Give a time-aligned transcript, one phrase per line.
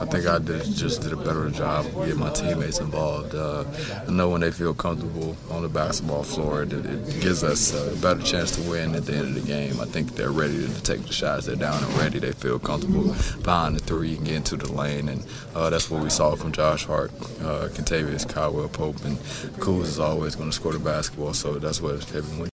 [0.00, 3.34] I think I did, just did a better job getting my teammates involved.
[3.34, 3.64] Uh,
[4.06, 7.96] I know when they feel comfortable on the basketball floor, it, it, gives us a
[8.00, 9.80] better chance to win at the end of the game.
[9.80, 11.46] I think they're ready to take the shots.
[11.46, 12.18] They're down and ready.
[12.18, 15.24] They feel comfortable behind the three and get into the lane, and
[15.54, 19.18] uh, that's what we saw from Josh Hart, uh, Kentavious, Caldwell Pope, and
[19.58, 21.34] Kuz is always going to score the basketball.
[21.34, 22.48] So that's what everyone.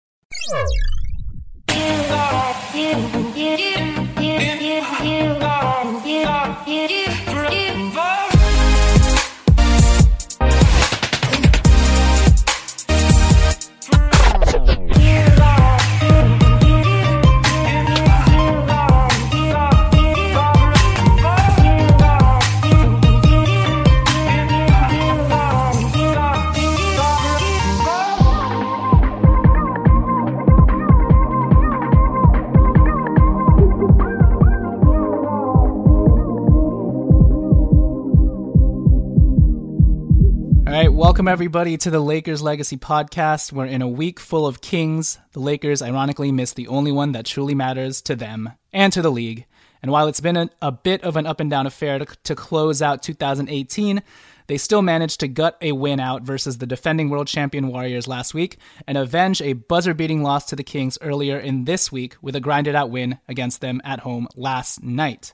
[41.16, 43.50] Welcome, everybody, to the Lakers Legacy Podcast.
[43.50, 45.18] We're in a week full of kings.
[45.32, 49.10] The Lakers, ironically, missed the only one that truly matters to them and to the
[49.10, 49.46] league.
[49.80, 52.34] And while it's been a, a bit of an up and down affair to, to
[52.34, 54.02] close out 2018,
[54.46, 58.34] they still managed to gut a win out versus the defending world champion Warriors last
[58.34, 62.36] week and avenge a buzzer beating loss to the Kings earlier in this week with
[62.36, 65.32] a grinded out win against them at home last night.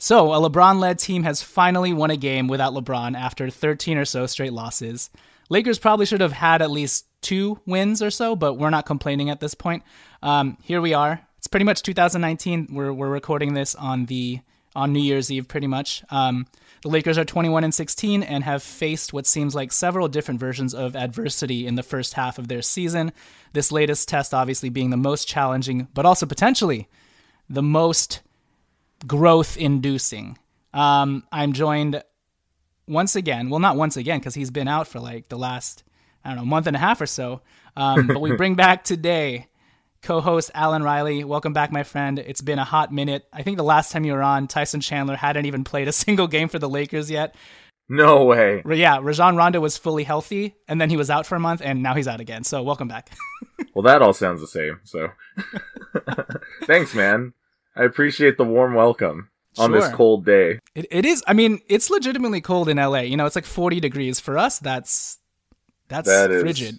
[0.00, 4.04] So, a LeBron led team has finally won a game without LeBron after 13 or
[4.04, 5.10] so straight losses.
[5.50, 9.28] Lakers probably should have had at least two wins or so, but we're not complaining
[9.28, 9.82] at this point.
[10.22, 11.20] Um, here we are.
[11.38, 12.68] It's pretty much 2019.
[12.70, 14.40] We're, we're recording this on the
[14.76, 16.04] on New Year's Eve, pretty much.
[16.10, 16.46] Um,
[16.82, 20.74] the Lakers are 21 and 16 and have faced what seems like several different versions
[20.74, 23.12] of adversity in the first half of their season.
[23.52, 26.86] This latest test, obviously, being the most challenging, but also potentially
[27.48, 28.20] the most
[29.06, 30.38] growth inducing.
[30.74, 32.02] Um, I'm joined
[32.86, 35.84] once again, well, not once again, because he's been out for like the last,
[36.24, 37.42] I don't know, month and a half or so.
[37.76, 39.48] Um, but we bring back today
[40.02, 41.24] co host Alan Riley.
[41.24, 42.18] Welcome back, my friend.
[42.18, 43.26] It's been a hot minute.
[43.32, 46.26] I think the last time you were on, Tyson Chandler hadn't even played a single
[46.26, 47.34] game for the Lakers yet.
[47.90, 48.62] No way.
[48.66, 51.82] Yeah, Rajon Rondo was fully healthy, and then he was out for a month, and
[51.82, 52.44] now he's out again.
[52.44, 53.10] So welcome back.
[53.74, 54.80] well, that all sounds the same.
[54.84, 55.08] So
[56.64, 57.32] thanks, man.
[57.78, 59.80] I appreciate the warm welcome on Sure.
[59.80, 60.58] this cold day.
[60.74, 61.22] It, it is.
[61.26, 63.00] I mean, it's legitimately cold in LA.
[63.00, 64.58] You know, it's like 40 degrees for us.
[64.58, 65.18] That's
[65.88, 66.78] that's That is frigid.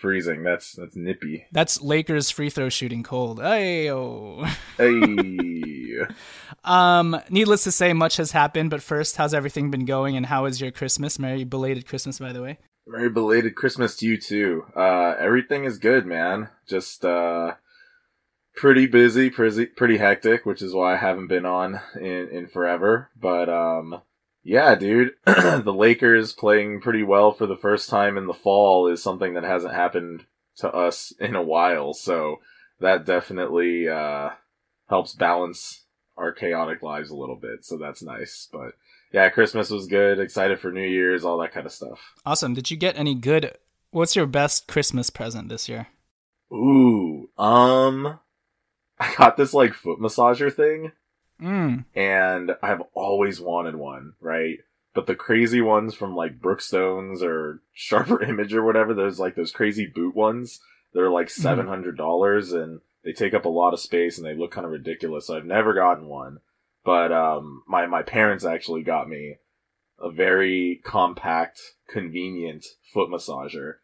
[0.00, 0.42] freezing.
[0.44, 1.46] That's that's nippy.
[1.50, 3.38] That's Lakers free throw shooting cold.
[3.40, 4.46] Ayo.
[4.76, 5.80] Hey.
[6.64, 8.70] Um, needless to say, much has happened.
[8.70, 11.18] But first, how's everything been going, and how is your Christmas?
[11.18, 12.58] Merry belated Christmas, by the way.
[12.86, 14.64] Very belated Christmas to you too.
[14.74, 16.48] Uh, everything is good, man.
[16.66, 17.52] Just uh,
[18.56, 23.10] pretty busy, pretty pretty hectic, which is why I haven't been on in in forever.
[23.20, 24.00] But um,
[24.42, 29.02] yeah, dude, the Lakers playing pretty well for the first time in the fall is
[29.02, 30.24] something that hasn't happened
[30.56, 31.94] to us in a while.
[31.94, 32.40] So
[32.80, 34.30] that definitely uh
[34.88, 35.84] helps balance
[36.16, 37.64] our chaotic lives a little bit.
[37.64, 38.48] So that's nice.
[38.52, 38.72] But
[39.12, 40.18] yeah, Christmas was good.
[40.18, 42.00] Excited for New Year's, all that kind of stuff.
[42.24, 42.54] Awesome.
[42.54, 43.56] Did you get any good?
[43.90, 45.88] What's your best Christmas present this year?
[46.52, 48.18] Ooh, um,
[49.00, 50.92] I got this like foot massager thing.
[51.42, 51.84] Mm.
[51.96, 54.58] and I've always wanted one, right?
[54.94, 59.50] But the crazy ones from like Brookstones or Sharper Image or whatever, there's like those
[59.50, 60.60] crazy boot ones.
[60.92, 61.42] They're like Mm-hmm.
[61.42, 64.64] seven hundred dollars and they take up a lot of space and they look kind
[64.64, 65.26] of ridiculous.
[65.26, 66.38] So I've never gotten one.
[66.84, 69.38] But um my my parents actually got me
[69.98, 73.74] a very compact, convenient foot massager.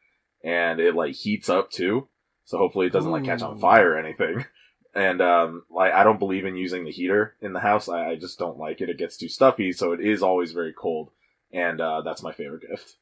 [0.45, 2.07] And it like heats up too.
[2.45, 4.45] So hopefully it doesn't like catch on fire or anything.
[4.95, 7.89] And um like I don't believe in using the heater in the house.
[7.89, 8.91] I, I just don't like it.
[8.91, 11.11] It gets too stuffy, so it is always very cold.
[11.53, 12.97] And uh that's my favorite gift.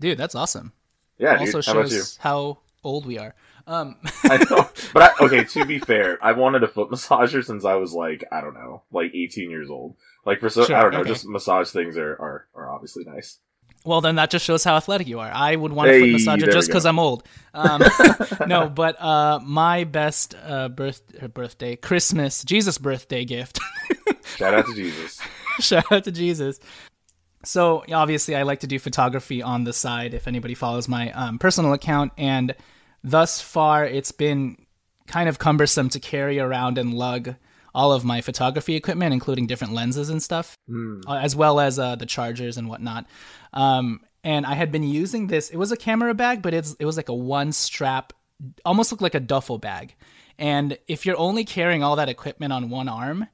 [0.00, 0.72] Dude, that's awesome.
[1.18, 1.54] Yeah, dude.
[1.54, 1.88] also How you?
[1.88, 3.34] shows how old we are.
[3.66, 4.68] Um, I know.
[4.94, 8.24] But I, okay, to be fair, I wanted a foot massager since I was like,
[8.32, 9.96] I don't know, like 18 years old.
[10.24, 11.10] Like for so, Sure, I don't know, okay.
[11.10, 13.38] just massage things are, are, are obviously nice.
[13.88, 15.30] Well, then that just shows how athletic you are.
[15.32, 16.84] I would want a foot Hey, massager just because.
[16.84, 17.24] I'm old.
[17.54, 17.82] Um,
[18.46, 23.58] no, but uh, my best uh, birth uh, birthday, Christmas, Jesus birthday gift.
[24.36, 25.20] Shout out to Jesus.
[25.60, 26.60] Shout out to Jesus.
[27.44, 30.12] So obviously, I like to do photography on the side.
[30.12, 32.54] If anybody follows my um, personal account, and
[33.02, 34.66] thus far, it's been
[35.06, 37.34] kind of cumbersome to carry around and lug
[37.78, 40.56] all of my photography equipment, including different lenses and stuff,
[41.06, 43.06] uh, as well as uh, the chargers and whatnot.
[43.52, 45.48] Um, and I had been using this.
[45.50, 48.12] It was a camera bag, but it's it was like a one strap,
[48.64, 49.94] almost looked like a duffel bag.
[50.38, 53.28] And if you're only carrying all that equipment on one arm,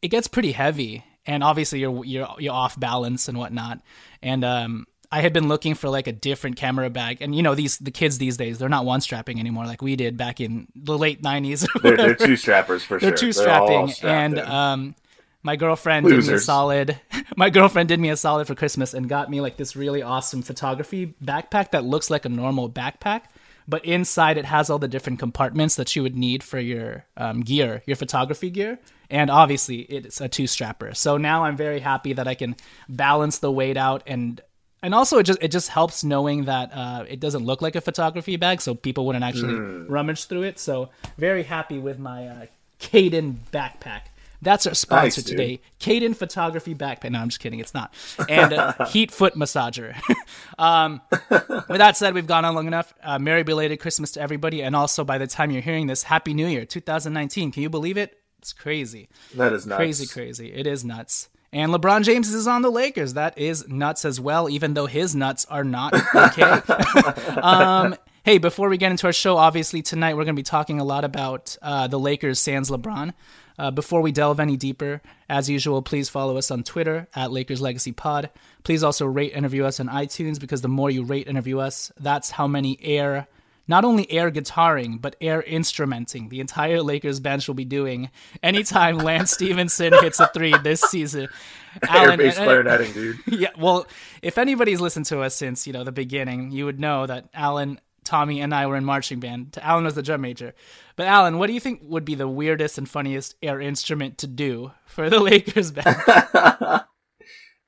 [0.00, 3.80] it gets pretty heavy and obviously you're you're you're off balance and whatnot
[4.22, 7.54] and um I had been looking for like a different camera bag and you know
[7.54, 10.66] these the kids these days they're not one strapping anymore like we did back in
[10.74, 13.10] the late 90s They're, they're two strappers for sure.
[13.10, 13.32] They're sure.
[13.32, 14.94] two all strapping and um
[15.42, 16.98] my girlfriend did me a solid
[17.36, 20.40] my girlfriend did me a solid for Christmas and got me like this really awesome
[20.40, 23.22] photography backpack that looks like a normal backpack
[23.68, 27.42] but inside it has all the different compartments that you would need for your um,
[27.42, 28.78] gear, your photography gear,
[29.08, 30.94] and obviously it's a two strapper.
[30.94, 32.56] So now I'm very happy that I can
[32.88, 34.40] balance the weight out and
[34.82, 37.80] and also it just it just helps knowing that uh, it doesn't look like a
[37.80, 39.54] photography bag, so people wouldn't actually
[39.88, 40.58] rummage through it.
[40.58, 42.46] So very happy with my uh,
[42.80, 44.02] Caden backpack.
[44.42, 45.60] That's our sponsor Nice, today.
[45.78, 47.12] Caden Photography Backpack.
[47.12, 47.60] No, I'm just kidding.
[47.60, 47.94] It's not.
[48.28, 49.94] And uh, Heat Foot Massager.
[50.58, 51.00] um,
[51.30, 52.92] with that said, we've gone on long enough.
[53.04, 56.34] Uh, Merry belated Christmas to everybody, and also by the time you're hearing this, Happy
[56.34, 57.52] New Year, 2019.
[57.52, 58.18] Can you believe it?
[58.40, 59.76] It's crazy, that is nuts.
[59.78, 60.52] crazy, crazy.
[60.52, 61.28] It is nuts.
[61.52, 63.12] And LeBron James is on the Lakers.
[63.12, 66.42] That is nuts as well, even though his nuts are not okay.
[67.42, 67.94] um,
[68.24, 70.84] hey, before we get into our show, obviously tonight we're going to be talking a
[70.84, 73.12] lot about uh, the Lakers sans LeBron.
[73.58, 77.60] Uh, before we delve any deeper, as usual, please follow us on Twitter at Lakers
[77.60, 78.30] Legacy Pod.
[78.64, 81.60] Please also rate and review us on iTunes because the more you rate and review
[81.60, 83.28] us, that's how many air,
[83.68, 88.10] not only air guitaring, but air instrumenting the entire Lakers bench will be doing
[88.42, 91.28] anytime Lance Stephenson hits a three this season.
[91.88, 93.18] Air bass clarinetting, dude.
[93.26, 93.86] yeah, well,
[94.20, 97.80] if anybody's listened to us since you know the beginning, you would know that Alan,
[98.04, 99.58] Tommy, and I were in marching band.
[99.62, 100.54] Alan was the drum major.
[100.96, 104.26] But Alan, what do you think would be the weirdest and funniest air instrument to
[104.26, 106.82] do for the Lakers band?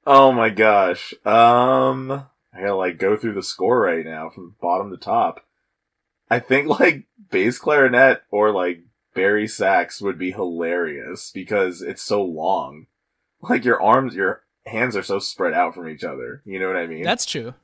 [0.07, 1.15] Oh my gosh.
[1.25, 2.11] Um,
[2.53, 5.45] I gotta like go through the score right now from bottom to top.
[6.31, 8.81] I think like bass clarinet or like
[9.15, 12.87] bari sax would be hilarious because it's so long.
[13.41, 16.43] Like your arms, your hands are so spread out from each other.
[16.45, 17.03] You know what I mean?
[17.03, 17.55] That's true.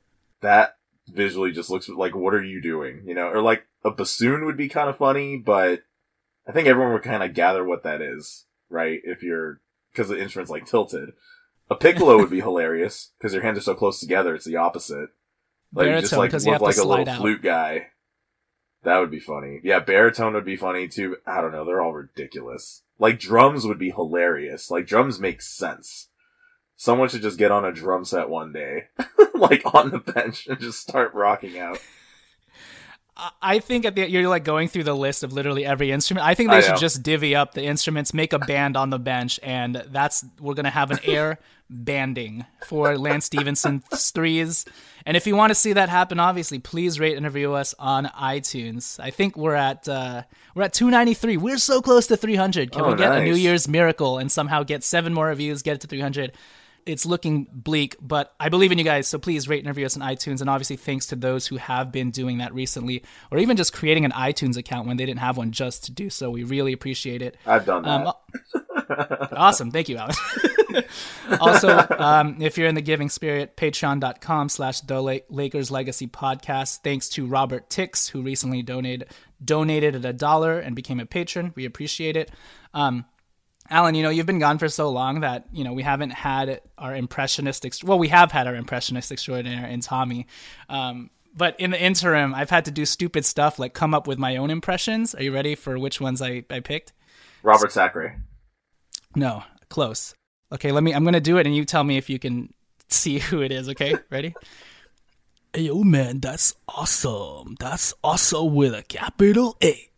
[0.42, 0.76] that
[1.08, 3.02] visually just looks like what are you doing?
[3.06, 5.82] You know, or like a bassoon would be kind of funny, but
[6.46, 9.00] I think everyone would kind of gather what that is, right?
[9.04, 9.61] If you're
[9.92, 11.11] because the instrument's like tilted.
[11.68, 14.34] A piccolo would be hilarious because your hands are so close together.
[14.34, 15.08] It's the opposite.
[15.73, 17.20] Like you just like 'cause look like a little out.
[17.20, 17.88] flute guy.
[18.82, 19.60] That would be funny.
[19.62, 21.16] Yeah, baritone would be funny too.
[21.26, 21.64] I don't know.
[21.64, 22.82] They're all ridiculous.
[22.99, 24.70] Like drums would be hilarious.
[24.70, 26.08] Like drums make sense.
[26.76, 28.84] Someone should just get on a drum set one day,
[29.34, 31.78] like on the bench, and just start rocking out.
[33.42, 36.26] I- think at the you're like going through the list of literally every instrument.
[36.26, 38.98] I think they I should just divvy up the instruments, make a band on the
[38.98, 44.64] bench, and that's we're gonna have an air banding for Lance Stephenson's threes.
[45.06, 48.06] And if you want to see that happen, obviously, please rate and review us on
[48.06, 48.98] iTunes.
[49.00, 50.22] I think we're at uh,
[50.54, 51.36] we're at 293.
[51.36, 52.72] We're so close to 300.
[52.72, 53.34] Can Oh, we get a New.
[53.34, 56.32] Year's miracle and somehow get seven more reviews, get it to 300?
[56.87, 59.08] It's looking bleak, but I believe in you guys.
[59.08, 60.40] So please rate and review us on iTunes.
[60.40, 64.04] And obviously, thanks to those who have been doing that recently, or even just creating
[64.04, 66.30] an iTunes account when they didn't have one just to do so.
[66.30, 67.37] We really appreciate it.
[67.46, 68.06] I've done that.
[68.06, 68.12] Um,
[69.32, 69.70] awesome.
[69.70, 70.18] Thank you, Alex.
[71.40, 76.78] also, um, if you're in the giving spirit, patreon.com slash the Lakers Legacy Podcast.
[76.78, 79.06] Thanks to Robert Tix, who recently donated
[79.42, 81.52] donated at a dollar and became a patron.
[81.56, 82.30] We appreciate it.
[82.75, 83.06] Um,
[83.70, 86.60] Alan, you know, you've been gone for so long that, you know, we haven't had
[86.76, 90.26] our impressionist, ex- well, we have had our impressionist extraordinaire in Tommy.
[90.68, 94.18] Um, but in the interim, I've had to do stupid stuff like come up with
[94.18, 95.14] my own impressions.
[95.14, 96.92] Are you ready for which ones I, I picked?
[97.44, 98.20] Robert Sacre.
[99.14, 100.14] No, close.
[100.52, 102.52] Okay, let me, I'm going to do it and you tell me if you can
[102.88, 103.94] see who it is, okay?
[104.10, 104.34] Ready?
[105.52, 107.56] hey, yo, man, that's awesome.
[107.58, 109.89] That's awesome with a capital A.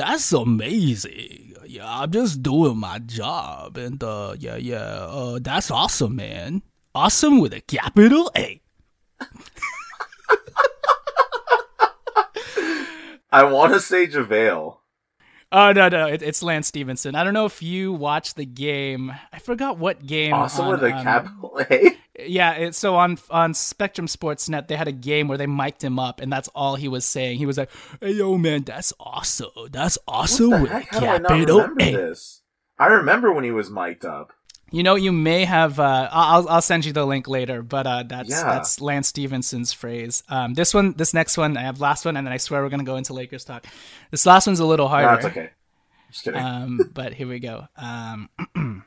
[0.00, 1.56] That's amazing.
[1.66, 3.76] Yeah, I'm just doing my job.
[3.76, 6.62] And, uh, yeah, yeah, uh, that's awesome, man.
[6.94, 8.62] Awesome with a capital A.
[13.30, 14.78] I want to say JaVale.
[15.52, 17.16] Oh no no, it, it's Lance Stephenson.
[17.16, 19.12] I don't know if you watched the game.
[19.32, 20.32] I forgot what game.
[20.32, 21.96] Awesome on, with a um, capital A.
[22.20, 25.98] Yeah, it, so on on Spectrum Sportsnet, they had a game where they mic'd him
[25.98, 27.38] up, and that's all he was saying.
[27.38, 29.50] He was like, "Hey yo, man, that's awesome.
[29.72, 30.88] That's awesome with heck?
[30.88, 32.42] How do I not capital remember A." this?
[32.78, 34.32] I remember when he was mic'd up.
[34.72, 35.80] You know, you may have.
[35.80, 38.44] Uh, I'll I'll send you the link later, but uh, that's Yeah.
[38.44, 40.22] that's Lance Stephenson's phrase.
[40.28, 42.68] Um, this one, this next one, I have last one, and then I swear we're
[42.68, 43.66] gonna go into Lakers talk.
[44.12, 45.08] This last one's a little harder.
[45.10, 45.50] No, it's okay.
[46.12, 46.40] Just kidding.
[46.40, 47.66] Um, but here we go.
[47.76, 48.28] Um,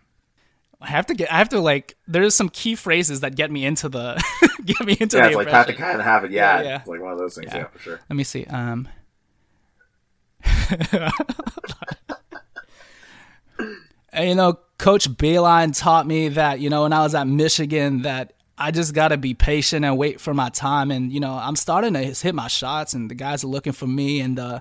[0.82, 1.32] I have to get.
[1.32, 1.98] I have to like.
[2.08, 4.22] There's some key phrases that get me into the
[4.66, 5.76] get me into yeah, the it's like the impression.
[5.76, 6.32] cat and have it.
[6.32, 6.82] Yeah, Yeah, yeah.
[6.86, 7.48] like one of those things.
[7.52, 7.58] Yeah.
[7.60, 8.00] Yeah, for sure.
[8.10, 8.46] Let me see.
[8.46, 8.88] Um,
[14.20, 18.34] you know, Coach Beilein taught me that, you know, when I was at Michigan, that
[18.58, 20.92] I just got to be patient and wait for my time.
[20.92, 23.88] And, you know, I'm starting to hit my shots and the guys are looking for
[23.88, 24.20] me.
[24.20, 24.60] And, uh,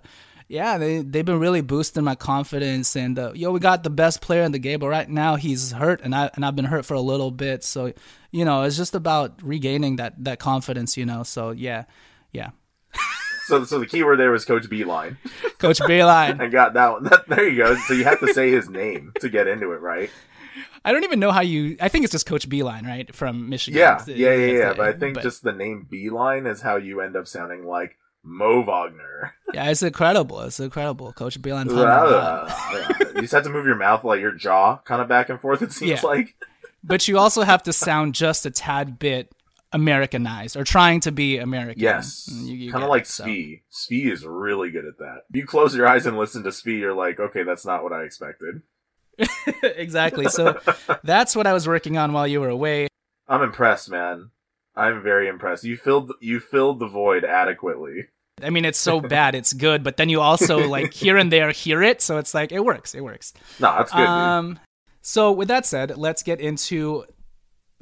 [0.49, 2.97] yeah, they, they've been really boosting my confidence.
[2.97, 5.73] And, uh, yo, we got the best player in the game, but right now he's
[5.73, 7.64] hurt and, I, and I've been hurt for a little bit.
[7.64, 7.92] So,
[8.30, 11.23] you know, it's just about regaining that, that confidence, you know.
[11.23, 11.85] So, yeah,
[12.32, 12.50] yeah.
[13.46, 15.16] So, so the key word there was Coach Beilein.
[15.58, 16.40] Coach Beilein.
[16.40, 17.04] I got that one.
[17.04, 17.76] That, there you go.
[17.76, 20.11] So you have to say his name to get into it, right?
[20.84, 21.76] I don't even know how you.
[21.80, 23.78] I think it's just Coach Beilein, right, from Michigan.
[23.78, 24.70] Yeah, yeah, yeah, yeah.
[24.72, 24.76] it.
[24.76, 27.96] But I think But- just the name Beilein is how you end up sounding like
[28.25, 29.34] Mo Wagner.
[29.54, 30.40] yeah, it's incredible.
[30.42, 31.12] It's incredible.
[31.12, 31.66] Coach Beilein.
[31.66, 35.28] me uh, you just have to move your mouth like your jaw kind of back
[35.28, 35.62] and forth.
[35.62, 36.08] It seems Yeah.
[36.08, 36.34] like.
[36.84, 39.32] But you also have to sound just a tad bit
[39.73, 41.83] Americanized or trying to be American.
[41.83, 43.25] Yes, you kind of like it, so.
[43.25, 43.62] Svi.
[43.73, 45.23] Svi is really good at that.
[45.31, 47.93] If you close your eyes and listen to Svi, you're like, okay, that's not what
[47.93, 48.62] I expected.
[49.62, 50.26] exactly.
[50.26, 50.61] So
[51.05, 52.88] that's what I was working on while you were away.
[53.29, 54.31] I'm impressed, man.
[54.75, 55.64] I'm very impressed.
[55.64, 58.09] You filled you filled the void adequately.
[58.43, 61.50] I mean, it's so bad, it's good, but then you also like here and there
[61.50, 62.95] hear it, so it's like it works.
[62.95, 63.35] It works.
[63.61, 64.07] No, that's good.
[64.07, 64.59] Um,
[65.02, 67.05] so with that said, let's get into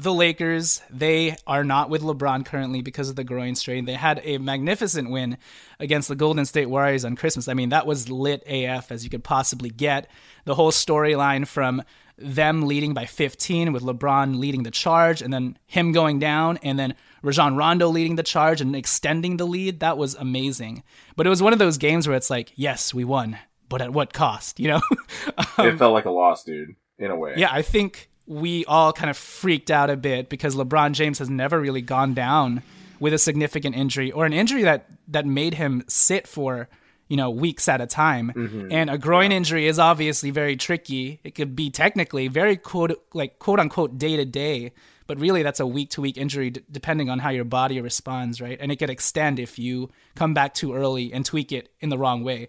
[0.03, 0.83] the Lakers.
[0.91, 3.85] They are not with LeBron currently because of the groin strain.
[3.85, 5.39] They had a magnificent win
[5.79, 7.49] against the Golden State Warriors on Christmas.
[7.49, 10.11] I mean, that was lit AF as you could possibly get.
[10.45, 11.83] The whole storyline from
[12.17, 16.79] them leading by 15 with LeBron leading the charge and then him going down and
[16.79, 19.81] then Rajon Rondo leading the charge and extending the lead.
[19.81, 20.83] That was amazing.
[21.17, 23.39] But it was one of those games where it's like, yes, we won,
[23.69, 24.81] but at what cost, you know?
[25.27, 26.77] it um, felt like a loss, dude.
[26.99, 27.33] In a way.
[27.39, 31.29] Yeah, I think we all kind of freaked out a bit because LeBron James has
[31.29, 32.63] never really gone down
[33.01, 36.69] with a significant injury or an injury that that made him sit for
[37.09, 38.33] you know weeks at a time.
[38.33, 38.69] Mm-hmm.
[38.71, 41.19] And a groin injury is obviously very tricky.
[41.25, 44.75] It could be technically very quote like quote unquote day to day,
[45.09, 48.41] but really that's a week to week injury d- depending on how your body responds,
[48.41, 48.59] right?
[48.61, 51.99] And it could extend if you come back too early and tweak it in the
[51.99, 52.47] wrong way.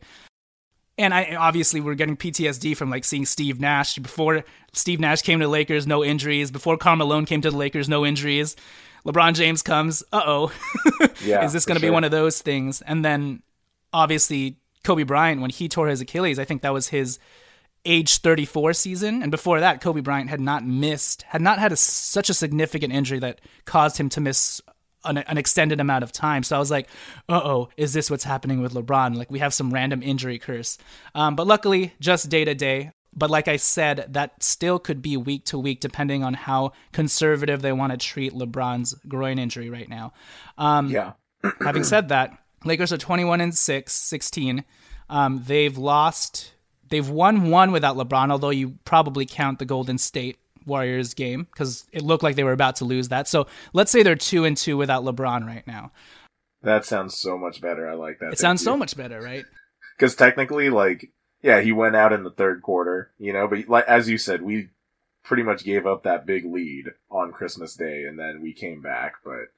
[0.97, 4.43] And I obviously we're getting PTSD from like seeing Steve Nash before
[4.73, 6.51] Steve Nash came to the Lakers, no injuries.
[6.51, 8.55] Before Carmelo came to the Lakers, no injuries.
[9.05, 10.51] LeBron James comes, uh oh,
[11.25, 12.81] Yeah, is this going to be one of those things?
[12.81, 13.41] And then
[13.91, 17.19] obviously Kobe Bryant when he tore his Achilles, I think that was his
[17.83, 21.75] age 34 season and before that Kobe Bryant had not missed had not had a,
[21.75, 24.61] such a significant injury that caused him to miss
[25.03, 26.43] an, an extended amount of time.
[26.43, 26.87] So I was like
[27.29, 29.15] uh-oh is this what's happening with LeBron?
[29.15, 30.77] Like we have some random injury curse.
[31.15, 32.91] Um, but luckily just day to day.
[33.13, 37.61] But like I said that still could be week to week depending on how conservative
[37.61, 40.13] they want to treat LeBron's groin injury right now.
[40.57, 41.13] Um, Yeah.
[41.61, 44.63] having said that, Lakers are 21 and 6, 16.
[45.09, 46.53] Um, they've lost,
[46.89, 51.85] they've won one without LeBron, although you probably count the Golden State Warriors game because
[51.91, 53.27] it looked like they were about to lose that.
[53.27, 55.91] So let's say they're two and two without LeBron right now.
[56.63, 57.89] That sounds so much better.
[57.89, 58.33] I like that.
[58.33, 59.45] It sounds so much better, right?
[59.97, 61.11] because technically, like,
[61.43, 64.41] yeah, he went out in the third quarter, you know, but like as you said,
[64.41, 64.69] we
[65.23, 69.15] pretty much gave up that big lead on Christmas Day, and then we came back.
[69.23, 69.51] But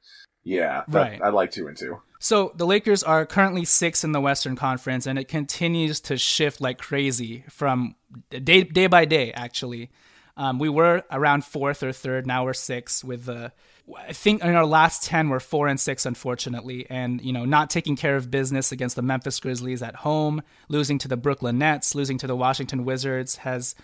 [0.44, 1.22] yeah, that, Right.
[1.22, 2.02] I like two and two.
[2.20, 6.62] So the Lakers are currently six in the Western Conference, and it continues to shift
[6.62, 7.96] like crazy from
[8.30, 9.32] day day by day.
[9.34, 9.90] Actually,
[10.38, 12.26] um, we were around fourth or third.
[12.26, 13.04] Now we're six.
[13.04, 13.52] With the,
[13.98, 17.70] I think in our last ten, we're four and six, unfortunately, and you know not
[17.70, 21.96] taking care of business against the Memphis Grizzlies at home, losing to the Brooklyn Nets,
[21.96, 23.76] losing to the Washington Wizards has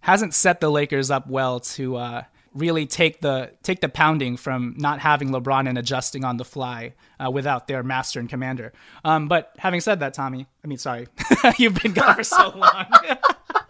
[0.00, 2.22] hasn't set the Lakers up well to uh,
[2.54, 6.94] really take the take the pounding from not having LeBron and adjusting on the fly
[7.24, 8.72] uh, without their master and commander.
[9.04, 11.08] Um, but having said that, Tommy, I mean, sorry,
[11.58, 12.86] you've been gone for so long.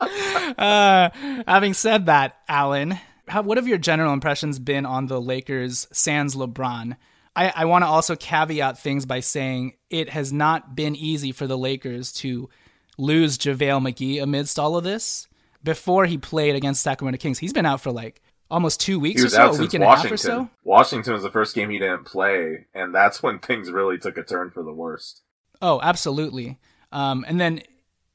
[0.58, 1.10] uh,
[1.46, 6.34] having said that, Alan, how, what have your general impressions been on the Lakers sans
[6.34, 6.96] LeBron?
[7.36, 11.46] I, I want to also caveat things by saying it has not been easy for
[11.46, 12.48] the Lakers to
[12.96, 15.28] lose JaVale McGee amidst all of this.
[15.62, 19.26] Before he played against Sacramento Kings, he's been out for like almost two weeks He
[19.26, 20.10] or so, out a week and a Washington.
[20.10, 20.50] half or so.
[20.64, 24.22] Washington was the first game he didn't play, and that's when things really took a
[24.22, 25.22] turn for the worst.
[25.60, 26.58] Oh, absolutely.
[26.92, 27.62] Um, and then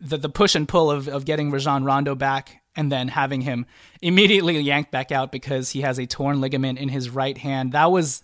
[0.03, 3.65] the the push and pull of, of getting Rajon Rondo back and then having him
[4.01, 7.71] immediately yanked back out because he has a torn ligament in his right hand.
[7.71, 8.21] That was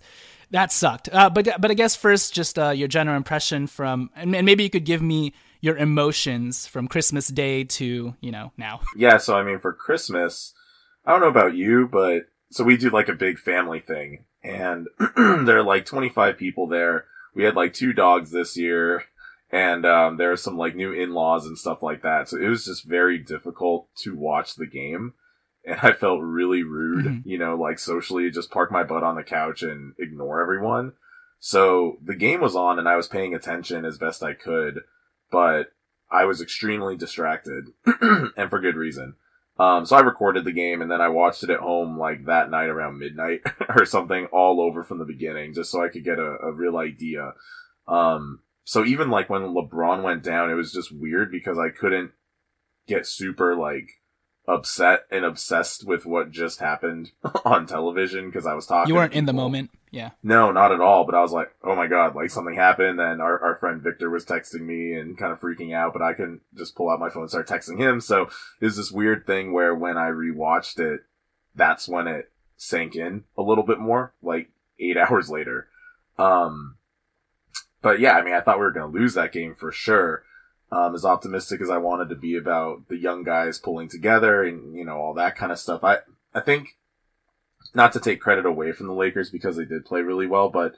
[0.50, 1.08] that sucked.
[1.12, 4.62] Uh, but but I guess first just uh, your general impression from and, and maybe
[4.62, 8.80] you could give me your emotions from Christmas Day to you know now.
[8.96, 10.54] Yeah, so I mean, for Christmas,
[11.04, 14.88] I don't know about you, but so we do like a big family thing, and
[15.16, 17.06] there are like 25 people there.
[17.34, 19.04] We had like two dogs this year,
[19.52, 22.28] and um, there are some like new in-laws and stuff like that.
[22.28, 25.14] So it was just very difficult to watch the game,
[25.64, 27.22] and I felt really rude, Mhm.
[27.24, 30.92] you know, like socially, just park my butt on the couch and ignore everyone.
[31.38, 34.80] So the game was on, and I was paying attention as best I could,
[35.30, 35.72] but
[36.10, 37.66] I was extremely distracted,
[38.36, 39.14] and for good reason.
[39.58, 42.50] Um, so I recorded the game and then I watched it at home like that
[42.50, 43.42] night around midnight
[43.76, 46.78] or something all over from the beginning just so I could get a, a real
[46.78, 47.34] idea.
[47.86, 52.12] Um, so even like when LeBron went down, it was just weird because I couldn't
[52.86, 53.88] get super like
[54.48, 57.12] upset and obsessed with what just happened
[57.44, 58.88] on television because I was talking.
[58.88, 60.10] You weren't in the moment, yeah.
[60.22, 61.04] No, not at all.
[61.04, 63.00] But I was like, oh my god, like something happened.
[63.00, 66.14] And our, our friend Victor was texting me and kind of freaking out, but I
[66.14, 68.00] couldn't just pull out my phone and start texting him.
[68.00, 68.28] So
[68.60, 71.00] it was this weird thing where when I rewatched it,
[71.54, 75.68] that's when it sank in a little bit more, like eight hours later.
[76.18, 76.76] Um,
[77.82, 80.22] but yeah, I mean, I thought we were going to lose that game for sure.
[80.72, 84.76] Um, as optimistic as I wanted to be about the young guys pulling together and,
[84.76, 85.82] you know, all that kind of stuff.
[85.82, 85.98] I,
[86.32, 86.76] I think
[87.74, 90.76] not to take credit away from the Lakers because they did play really well, but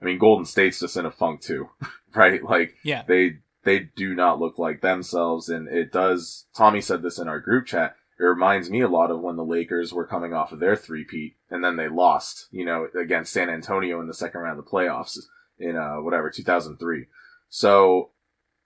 [0.00, 1.70] I mean, Golden State's just in a funk too,
[2.14, 2.40] right?
[2.40, 3.02] Like, Yeah.
[3.08, 5.48] they, they do not look like themselves.
[5.48, 7.96] And it does, Tommy said this in our group chat.
[8.20, 11.34] It reminds me a lot of when the Lakers were coming off of their three-peat
[11.50, 14.70] and then they lost, you know, against San Antonio in the second round of the
[14.70, 15.18] playoffs
[15.62, 17.06] in, uh, whatever, 2003.
[17.48, 18.10] So,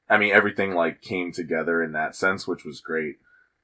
[0.08, 3.16] I mean, everything like came together in that sense, which was great.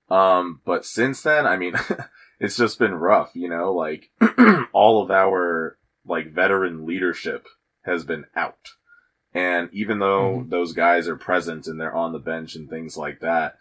[0.09, 1.75] Um, but since then, I mean,
[2.40, 4.11] it's just been rough, you know, like
[4.73, 7.47] all of our like veteran leadership
[7.83, 8.71] has been out.
[9.35, 13.21] And even though those guys are present and they're on the bench and things like
[13.21, 13.57] that,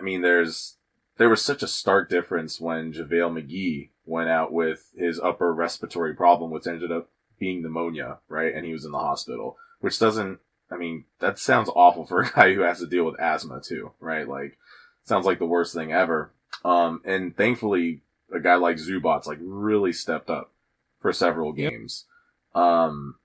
[0.00, 0.76] I mean, there's,
[1.18, 6.14] there was such a stark difference when JaVale McGee went out with his upper respiratory
[6.14, 8.54] problem, which ended up being pneumonia, right?
[8.54, 10.38] And he was in the hospital, which doesn't,
[10.70, 13.92] I mean, that sounds awful for a guy who has to deal with asthma too,
[14.00, 14.28] right?
[14.28, 14.58] Like,
[15.04, 16.32] sounds like the worst thing ever.
[16.64, 18.02] Um, and thankfully,
[18.34, 20.52] a guy like Zubac like really stepped up
[21.00, 21.70] for several Yep.
[21.70, 22.06] games.
[22.54, 23.16] Um,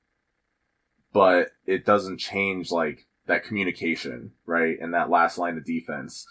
[1.14, 4.78] but it doesn't change like that communication, right?
[4.80, 6.28] And that last line of defense.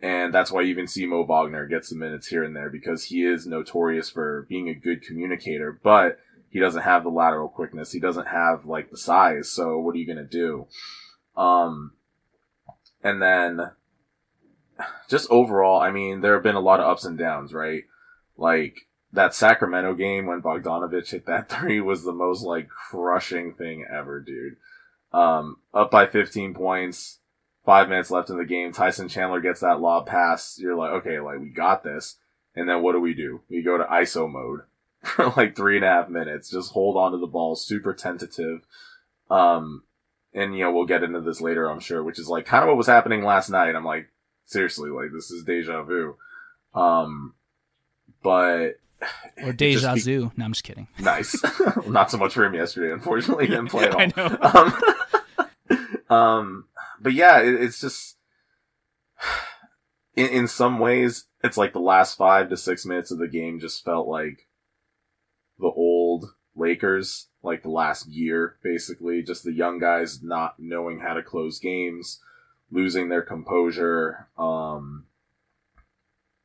[0.00, 3.04] And that's why you even see Mo Wagner get some minutes here and there because
[3.04, 6.18] he is notorious for being a good communicator, but
[6.50, 7.92] he doesn't have the lateral quickness.
[7.92, 9.50] He doesn't have like the size.
[9.50, 10.66] So what are you going to do?
[11.36, 11.92] Um,
[13.02, 13.70] and then
[15.08, 17.84] just overall, I mean, there have been a lot of ups and downs, right?
[18.36, 23.86] Like that Sacramento game when Bogdanovich hit that three was the most like crushing thing
[23.92, 24.56] ever, dude.
[25.12, 27.20] Um, up by 15 points,
[27.64, 28.72] five minutes left in the game.
[28.72, 30.58] Tyson Chandler gets that lob pass.
[30.58, 32.16] You're like, okay, like we got this.
[32.54, 33.42] And then what do we do?
[33.48, 34.62] We go to ISO mode
[35.02, 36.50] for like three and a half minutes.
[36.50, 38.60] Just hold on to the ball, super tentative.
[39.30, 39.84] Um,
[40.34, 42.68] and you know, we'll get into this later, I'm sure, which is like kind of
[42.68, 43.74] what was happening last night.
[43.74, 44.08] I'm like,
[44.46, 46.16] seriously, like this is deja vu.
[46.74, 47.34] Um,
[48.22, 48.74] but
[49.42, 50.32] Or Deja be- Vu.
[50.36, 50.88] No, I'm just kidding.
[50.98, 51.40] nice.
[51.86, 53.46] Not so much for him yesterday, unfortunately.
[53.46, 54.00] He didn't play at all.
[54.00, 54.74] I know.
[56.10, 56.64] Um, um,
[57.00, 58.16] but yeah, it, it's just
[60.16, 63.60] in, in some ways it's like the last five to six minutes of the game
[63.60, 64.47] just felt like
[65.58, 69.22] the old Lakers, like the last year, basically.
[69.22, 72.20] Just the young guys not knowing how to close games,
[72.70, 74.28] losing their composure.
[74.36, 75.06] Um,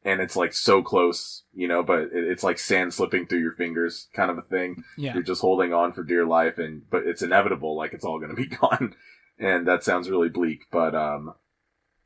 [0.06, 4.08] and it's like so close, you know, but it's like sand slipping through your fingers
[4.14, 4.84] kind of a thing.
[4.98, 5.14] Yeah.
[5.14, 8.36] You're just holding on for dear life and, but it's inevitable, like it's all going
[8.36, 8.96] to be gone.
[9.40, 11.34] And that sounds really bleak, but, um,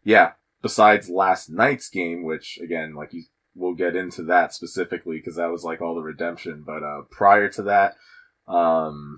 [0.04, 3.24] yeah, besides last night's game, which again, like you,
[3.58, 6.63] we'll get into that specifically because that was like all the redemption.
[6.65, 7.96] But, uh, prior to that,
[8.48, 9.17] um,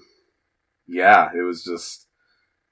[0.87, 2.07] yeah, it was just,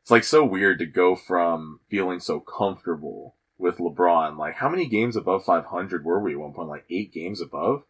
[0.02, 4.38] it's like so weird to go from feeling so comfortable with LeBron.
[4.38, 6.70] Like, how many games above 500 were we at one point?
[6.70, 7.84] Like eight games above?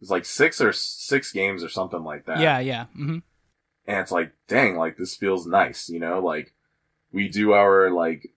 [0.00, 2.38] It's like six or six games or something like that.
[2.38, 2.84] Yeah, yeah.
[2.86, 3.18] hmm
[3.86, 6.20] And it's like, dang, like this feels nice, you know?
[6.20, 6.52] Like,
[7.12, 8.30] we do our like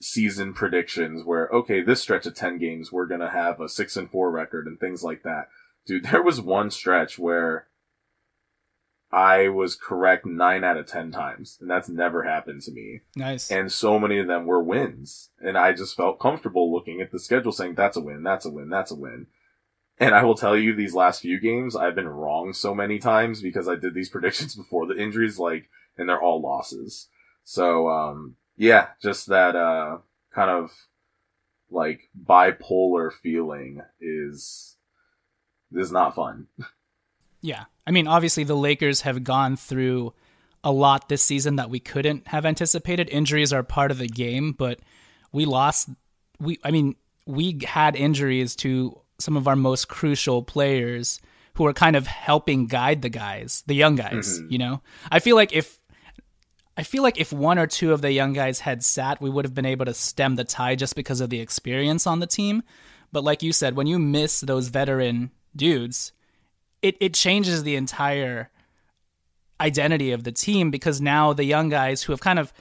[0.00, 4.10] season predictions where, okay, this stretch of 10 games, we're gonna have a six and
[4.10, 5.48] four record and things like that.
[5.86, 7.66] Dude, there was one stretch where
[9.12, 13.00] I was correct nine out of ten times, and that's never happened to me.
[13.16, 13.50] Nice.
[13.50, 17.18] And so many of them were wins, and I just felt comfortable looking at the
[17.18, 19.26] schedule, saying that's a win, that's a win, that's a win.
[19.98, 23.42] And I will tell you, these last few games, I've been wrong so many times
[23.42, 27.08] because I did these predictions before the injuries, like, and they're all losses.
[27.42, 29.98] So, um, yeah, just that, uh,
[30.34, 30.70] kind of,
[31.70, 34.76] like, bipolar feeling is,
[35.72, 36.46] is not fun.
[37.42, 37.64] Yeah.
[37.86, 40.12] I mean, obviously, the Lakers have gone through
[40.62, 43.08] a lot this season that we couldn't have anticipated.
[43.08, 44.80] Injuries are part of the game, but
[45.32, 45.88] we lost.
[46.38, 51.20] We, I mean, we had injuries to some of our most crucial players
[51.54, 54.38] who are kind of helping guide the guys, the young guys.
[54.38, 54.52] Mm-hmm.
[54.52, 55.78] You know, I feel like if
[56.76, 59.44] I feel like if one or two of the young guys had sat, we would
[59.44, 62.62] have been able to stem the tide just because of the experience on the team.
[63.12, 66.12] But like you said, when you miss those veteran dudes,
[66.80, 68.50] it, it changes the entire
[69.60, 72.52] identity of the team because now the young guys who have kind of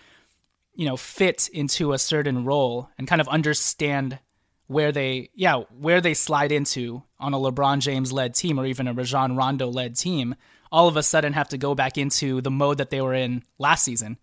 [0.75, 4.19] you know fit into a certain role and kind of understand
[4.67, 8.87] where they yeah where they slide into on a LeBron James led team or even
[8.87, 10.35] a Rajon Rondo led team
[10.71, 13.43] all of a sudden have to go back into the mode that they were in
[13.57, 14.17] last season.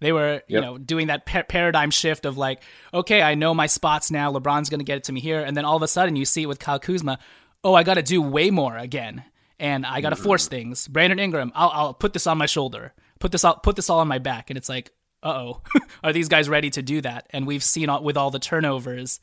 [0.00, 2.62] They were you know doing that pa- paradigm shift of like
[2.92, 4.32] okay I know my spots now.
[4.32, 5.40] LeBron's going to get it to me here.
[5.40, 7.18] And then all of a sudden you see it with Kyle Kuzma
[7.64, 9.24] oh I got to do way more again.
[9.60, 10.88] And I got to force things.
[10.88, 12.92] Brandon Ingram I'll, I'll put this on my shoulder.
[13.20, 14.50] Put this all put this all on my back.
[14.50, 14.90] And it's like
[15.22, 15.62] uh-oh
[16.04, 17.28] are these guys ready to do that?
[17.30, 19.20] And we've seen all, with all the turnovers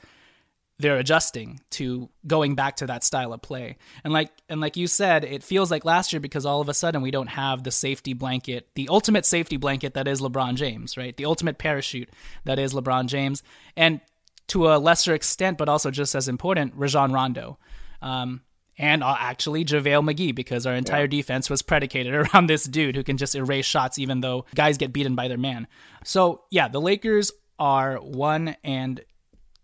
[0.79, 3.77] they're adjusting to going back to that style of play.
[4.03, 6.73] And like and like you said, it feels like last year because all of a
[6.73, 10.97] sudden we don't have the safety blanket, the ultimate safety blanket that is LeBron James,
[10.97, 11.15] right?
[11.15, 12.09] The ultimate parachute
[12.45, 13.43] that is LeBron James,
[13.75, 13.99] and
[14.47, 17.59] to a lesser extent, but also just as important, Rajon Rondo.
[18.01, 18.41] Um,
[18.77, 23.03] and uh, actually JaVale McGee, because our entire defense was predicated around this dude who
[23.03, 25.67] can just erase shots even though guys get beaten by their man.
[26.05, 29.01] So, yeah, the Lakers are one and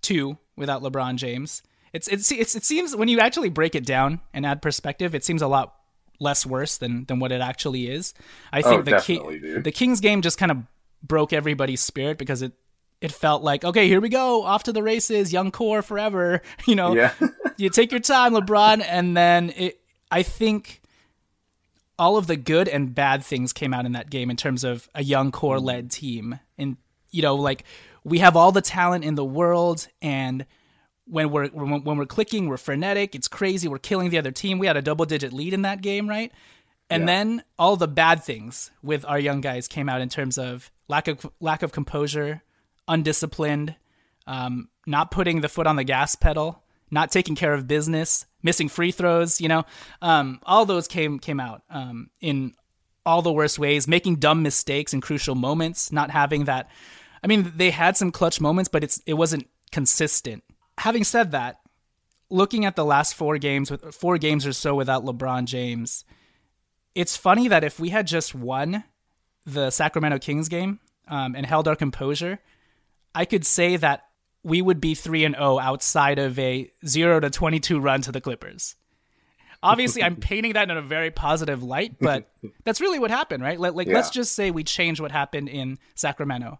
[0.01, 1.61] two without LeBron James.
[1.93, 5.23] It's, it's it's it seems when you actually break it down and add perspective, it
[5.23, 5.75] seems a lot
[6.19, 8.13] less worse than than what it actually is.
[8.51, 10.57] I think Oh, the Ki- the Kings game just kind of
[11.01, 12.51] broke everybody's spirit because it
[12.99, 16.41] it felt like okay, here we go, off to the races, young core forever.
[16.67, 17.13] You know, Yeah.
[17.57, 19.79] you take your time, LeBron, and then it.
[20.11, 20.81] I think
[21.97, 24.89] all of the good and bad things came out in that game in terms of
[24.93, 26.39] a young core led team.
[26.57, 26.75] And
[27.15, 27.63] you know, like
[28.03, 30.45] we have all the talent in the world, and
[31.05, 33.15] when we're when when we're clicking, we're frenetic.
[33.15, 33.67] It's crazy.
[33.67, 34.59] We're killing the other team.
[34.59, 36.31] We had a double digit lead in that game, right?
[36.89, 40.71] And then all the bad things with our young guys came out in terms of
[40.87, 42.43] lack of lack of composure,
[42.87, 43.75] undisciplined,
[44.27, 48.69] um, not putting the foot on the gas pedal, not taking care of business, missing
[48.69, 49.41] free throws.
[49.41, 49.65] You know,
[50.01, 52.53] um, all those came came out um, in
[53.05, 56.69] all the worst ways, making dumb mistakes in crucial moments, not having that.
[57.25, 60.43] I mean, they had some clutch moments, but it's it wasn't consistent.
[60.77, 61.57] Having said that,
[62.29, 66.05] looking at the last four games with four games or so without LeBron James,
[66.93, 68.83] it's funny that if we had just won
[69.43, 72.37] the Sacramento Kings game um, and held our composure,
[73.15, 74.05] I could say that
[74.43, 78.11] we would be three and zero outside of a zero to twenty two run to
[78.11, 78.75] the Clippers.
[79.63, 82.29] Obviously, I'm painting that in a very positive light, but
[82.65, 83.59] that's really what happened, right?
[83.59, 86.59] Like, like let's just say we change what happened in Sacramento.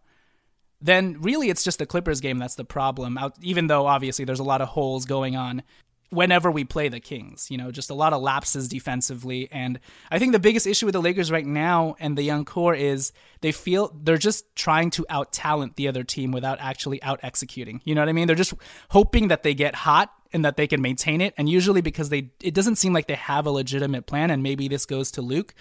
[0.85, 3.17] Then really, it's just the Clippers game that's the problem.
[3.17, 5.63] Out, even though obviously there's a lot of holes going on
[6.11, 7.49] whenever we play the Kings.
[7.49, 9.49] You know, just a lot of lapses defensively.
[9.51, 9.79] And
[10.11, 13.13] I think the biggest issue with the Lakers right now and the young core is
[13.41, 17.81] they feel they're just trying to out talent the other team without actually out executing.
[17.83, 18.27] You know what I mean?
[18.27, 18.53] They're just
[18.89, 21.33] hoping that they get hot and that they can maintain it.
[21.35, 24.29] And usually because they, it doesn't seem like they have a legitimate plan.
[24.29, 25.55] And maybe this goes to Luke.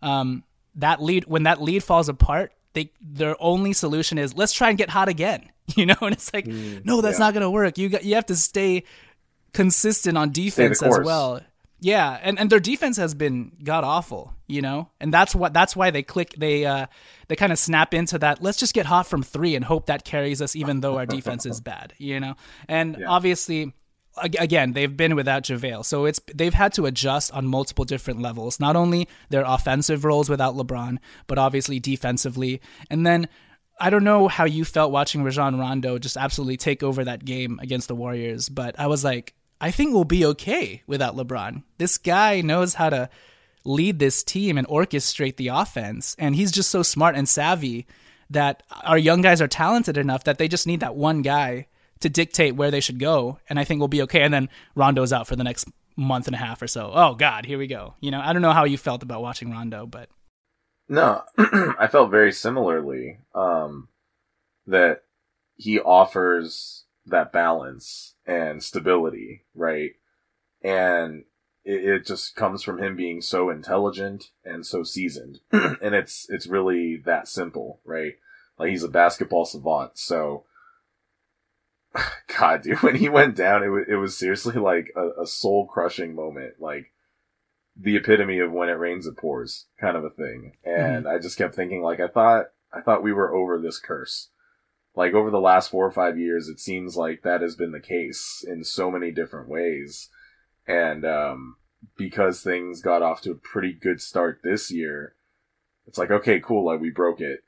[0.00, 0.42] Um,
[0.76, 4.78] that lead, when that lead falls apart, they, their only solution is let's try and
[4.78, 5.50] get hot again.
[5.76, 7.26] You know, and it's like, mm, no, that's yeah.
[7.26, 7.78] not going to work.
[7.78, 8.82] You got, you have to stay
[9.52, 11.42] consistent on defense as well.
[11.80, 15.74] Yeah, and, and their defense has been god awful, you know, and that's what that's
[15.74, 16.86] why they click they uh
[17.28, 18.42] they kind of snap into that.
[18.42, 21.46] Let's just get hot from three and hope that carries us, even though our defense
[21.46, 22.34] is bad, you know.
[22.68, 23.06] And yeah.
[23.08, 23.72] obviously,
[24.22, 28.60] again, they've been without JaVale, so it's they've had to adjust on multiple different levels.
[28.60, 33.28] Not only their offensive roles without LeBron, but obviously defensively, and then
[33.80, 37.58] I don't know how you felt watching Rajon Rondo just absolutely take over that game
[37.62, 41.62] against the Warriors, but I was like, I think we'll be okay without LeBron.
[41.78, 43.08] This guy knows how to
[43.64, 46.16] lead this team and orchestrate the offense.
[46.18, 47.86] And he's just so smart and savvy
[48.30, 51.66] that our young guys are talented enough that they just need that one guy
[52.00, 53.38] to dictate where they should go.
[53.48, 54.22] And I think we'll be okay.
[54.22, 56.90] And then Rondo's out for the next month and a half or so.
[56.94, 57.94] Oh, God, here we go.
[58.00, 60.08] You know, I don't know how you felt about watching Rondo, but.
[60.88, 63.88] No, I felt very similarly um,
[64.66, 65.02] that
[65.56, 69.92] he offers that balance and stability, right?
[70.62, 71.24] And
[71.64, 75.40] it, it just comes from him being so intelligent and so seasoned.
[75.52, 78.14] and it's, it's really that simple, right?
[78.58, 79.92] Like he's a basketball savant.
[79.96, 80.44] So,
[82.38, 85.66] God, dude, when he went down, it was, it was seriously like a, a soul
[85.66, 86.54] crushing moment.
[86.60, 86.92] Like,
[87.76, 90.52] the epitome of when it rains it pours kind of a thing.
[90.64, 91.08] And mm-hmm.
[91.08, 94.28] I just kept thinking like I thought I thought we were over this curse
[94.94, 97.80] like over the last four or five years, it seems like that has been the
[97.80, 100.08] case in so many different ways.
[100.66, 101.56] And um,
[101.96, 105.14] because things got off to a pretty good start this year,
[105.86, 107.40] it's like, okay, cool, like we broke it.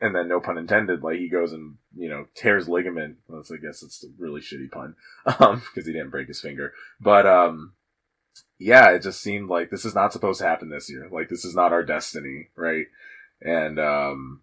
[0.00, 3.16] And then, no pun intended, like he goes and, you know, tears ligament.
[3.26, 4.94] Well, I guess it's a really shitty pun,
[5.40, 6.72] um, because he didn't break his finger.
[7.00, 7.72] But, um,
[8.58, 11.08] yeah, it just seemed like this is not supposed to happen this year.
[11.10, 12.86] Like, this is not our destiny, right?
[13.40, 14.42] And, um,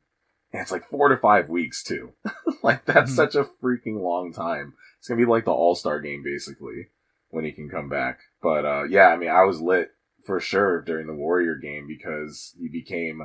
[0.55, 2.13] and it's like four to five weeks too.
[2.63, 3.15] like that's mm-hmm.
[3.15, 4.73] such a freaking long time.
[4.97, 6.87] It's gonna be like the All Star game basically
[7.29, 8.19] when he can come back.
[8.41, 9.89] But uh, yeah, I mean, I was lit
[10.25, 13.21] for sure during the Warrior game because he became.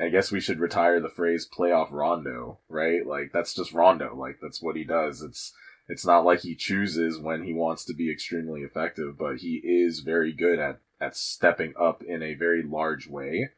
[0.00, 3.06] I guess we should retire the phrase "playoff Rondo," right?
[3.06, 4.14] Like that's just Rondo.
[4.16, 5.22] Like that's what he does.
[5.22, 5.52] It's
[5.88, 10.00] it's not like he chooses when he wants to be extremely effective, but he is
[10.00, 13.50] very good at at stepping up in a very large way.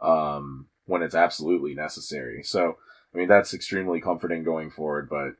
[0.00, 2.42] Um, when it's absolutely necessary.
[2.42, 2.78] So,
[3.14, 5.32] I mean, that's extremely comforting going forward, but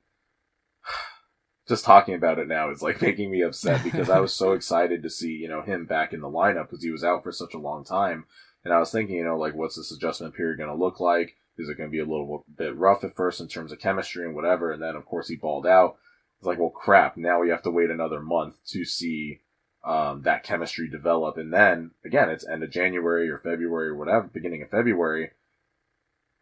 [1.69, 5.03] just talking about it now is like making me upset because I was so excited
[5.03, 7.55] to see, you know, him back in the lineup because he was out for such
[7.55, 8.27] a long time.
[8.67, 11.37] And I was thinking, you know, like, what's this adjustment period going to look like?
[11.57, 14.25] Is it going to be a little bit rough at first in terms of chemistry
[14.25, 14.73] and whatever?
[14.73, 15.99] And then, of course, he balled out.
[16.39, 17.17] It's like, well, crap.
[17.17, 19.43] Now we have to wait another month to see
[19.85, 21.37] um, that chemistry develop.
[21.37, 25.31] And then again, it's end of January or February or whatever, beginning of February.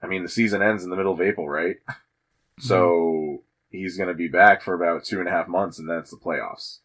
[0.02, 1.76] I mean, the season ends in the middle of April, right?
[1.86, 2.62] Mm-hmm.
[2.66, 5.98] So he's going to be back for about two and a half months, and then
[5.98, 6.78] it's the playoffs.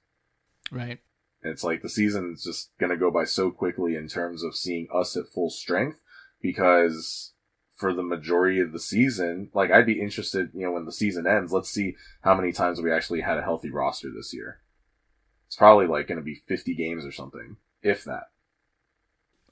[0.70, 1.00] Right.
[1.42, 4.44] And it's like the season is just going to go by so quickly in terms
[4.44, 6.00] of seeing us at full strength
[6.42, 7.34] because
[7.76, 11.26] for the majority of the season, like I'd be interested, you know, when the season
[11.26, 14.60] ends, let's see how many times we actually had a healthy roster this year.
[15.48, 18.24] It's probably like going to be 50 games or something, if that.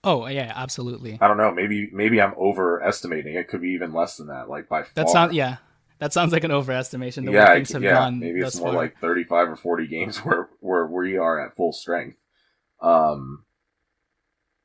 [0.03, 1.17] Oh yeah, absolutely.
[1.19, 1.51] I don't know.
[1.51, 3.35] Maybe maybe I'm overestimating.
[3.35, 4.47] It could be even less than that.
[4.47, 5.57] Like by that not yeah.
[5.99, 7.25] That sounds like an overestimation.
[7.25, 7.93] The yeah, way things have yeah.
[7.93, 8.19] gone.
[8.19, 8.81] Maybe it's more far.
[8.81, 12.17] like 35 or 40 games where where we are at full strength.
[12.81, 13.45] Um,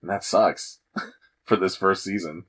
[0.03, 0.81] and that sucks
[1.45, 2.45] for this first season.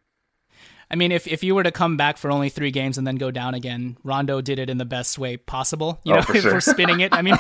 [0.92, 3.16] I mean, if, if you were to come back for only three games and then
[3.16, 6.00] go down again, Rondo did it in the best way possible.
[6.04, 7.36] You oh, know, for we're spinning it, I mean,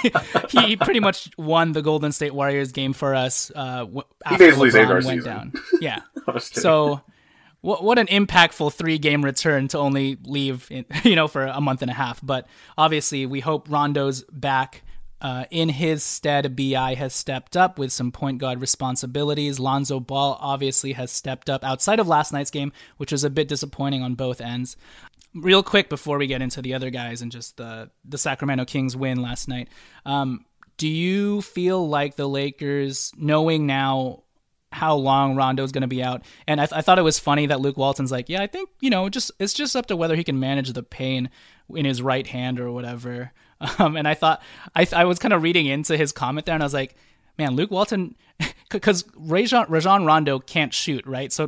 [0.49, 3.51] he pretty much won the Golden State Warriors game for us.
[3.53, 3.85] Uh,
[4.25, 5.23] after he basically LeBron saved our went season.
[5.23, 5.53] down.
[5.81, 5.99] Yeah.
[6.39, 7.01] so,
[7.63, 11.61] what what an impactful three game return to only leave, in, you know, for a
[11.61, 12.19] month and a half.
[12.21, 12.45] But
[12.77, 14.83] obviously, we hope Rondo's back.
[15.21, 19.57] Uh, in his stead, BI has stepped up with some point guard responsibilities.
[19.57, 23.47] Lonzo Ball obviously has stepped up outside of last night's game, which was a bit
[23.47, 24.75] disappointing on both ends.
[25.33, 28.97] Real quick before we get into the other guys and just the the Sacramento Kings
[28.97, 29.69] win last night,
[30.05, 30.43] um,
[30.75, 34.22] do you feel like the Lakers, knowing now
[34.73, 36.23] how long Rondo's going to be out.
[36.47, 38.69] And I, th- I, thought it was funny that Luke Walton's like, yeah, I think
[38.81, 41.29] you know, just it's just up to whether he can manage the pain
[41.73, 43.31] in his right hand or whatever.
[43.79, 44.41] Um, and I thought
[44.75, 46.97] I I was kind of reading into his comment there, and I was like,
[47.37, 48.15] man, Luke Walton,
[48.69, 51.31] because Rajon, Rajon Rondo can't shoot, right?
[51.31, 51.47] So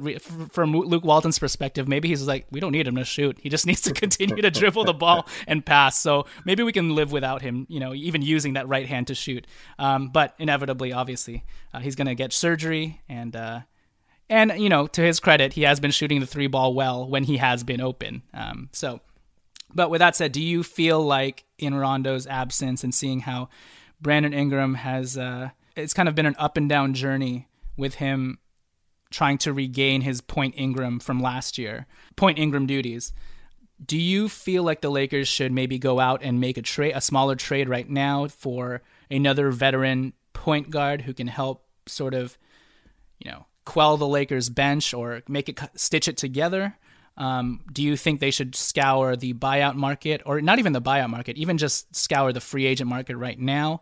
[0.52, 3.38] from Luke Walton's perspective, maybe he's like, we don't need him to shoot.
[3.42, 6.00] He just needs to continue to dribble the ball and pass.
[6.00, 9.16] So maybe we can live without him, you know, even using that right hand to
[9.16, 9.48] shoot.
[9.80, 11.44] Um, but inevitably, obviously,
[11.74, 13.36] uh, he's going to get surgery and.
[13.36, 13.62] Uh,
[14.28, 17.26] and you know, to his credit, he has been shooting the three ball well when
[17.26, 18.24] he has been open.
[18.34, 19.02] Um, so,
[19.76, 23.50] but with that said, do you feel like in Rondo's absence and seeing how
[24.02, 28.40] Brandon Ingram has uh, it's kind of been an up and down journey with him
[29.12, 31.86] trying to regain his point Ingram from last year,
[32.16, 33.14] point Ingram duties.
[33.86, 37.02] Do you feel like the Lakers should maybe go out and make a trade, a
[37.02, 42.38] smaller trade right now for another veteran point guard who can help sort of,
[43.20, 46.78] you know, quell the Lakers bench or make it stitch it together?
[47.18, 51.10] Um, do you think they should scour the buyout market or not even the buyout
[51.10, 53.82] market, even just scour the free agent market right now?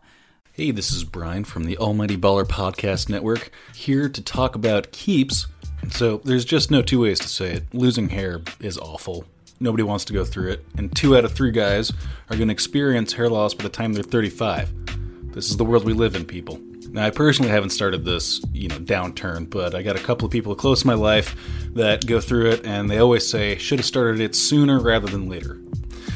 [0.56, 5.48] Hey, this is Brian from the Almighty Baller Podcast Network, here to talk about keeps.
[5.90, 7.74] So, there's just no two ways to say it.
[7.74, 9.24] Losing hair is awful.
[9.58, 11.92] Nobody wants to go through it, and two out of three guys
[12.30, 15.32] are going to experience hair loss by the time they're 35.
[15.34, 16.60] This is the world we live in, people.
[16.88, 20.30] Now, I personally haven't started this, you know, downturn, but I got a couple of
[20.30, 21.34] people close to my life
[21.74, 25.28] that go through it, and they always say, should have started it sooner rather than
[25.28, 25.58] later.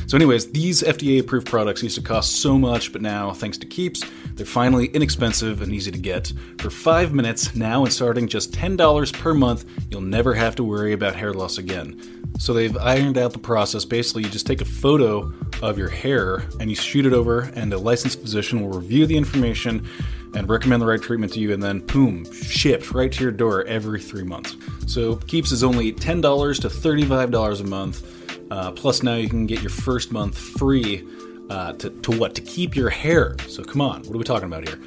[0.08, 3.66] So, anyways, these FDA approved products used to cost so much, but now, thanks to
[3.66, 4.02] Keeps,
[4.36, 6.32] they're finally inexpensive and easy to get.
[6.60, 10.94] For five minutes, now and starting just $10 per month, you'll never have to worry
[10.94, 12.00] about hair loss again.
[12.38, 13.84] So, they've ironed out the process.
[13.84, 17.70] Basically, you just take a photo of your hair and you shoot it over, and
[17.74, 19.86] a licensed physician will review the information
[20.34, 23.64] and recommend the right treatment to you, and then boom, shipped right to your door
[23.64, 24.56] every three months.
[24.86, 28.14] So Keeps is only $10 to $35 a month.
[28.50, 31.06] Uh, plus, now you can get your first month free
[31.50, 32.34] uh, to, to what?
[32.34, 33.36] To keep your hair.
[33.48, 34.78] So, come on, what are we talking about here?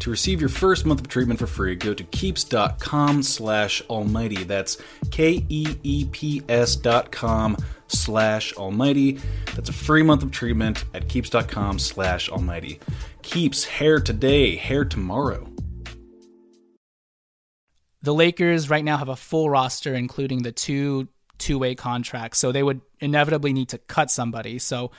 [0.00, 4.44] To receive your first month of treatment for free, go to keeps.com slash almighty.
[4.44, 4.76] That's
[5.10, 7.56] K-E-E-P-S dot com
[7.88, 9.18] slash almighty.
[9.56, 12.78] That's a free month of treatment at keeps.com slash almighty.
[13.22, 15.48] Keeps hair today, hair tomorrow.
[18.02, 21.08] The Lakers right now have a full roster, including the two
[21.38, 22.38] two way contracts.
[22.38, 24.58] So they would inevitably need to cut somebody.
[24.58, 24.90] So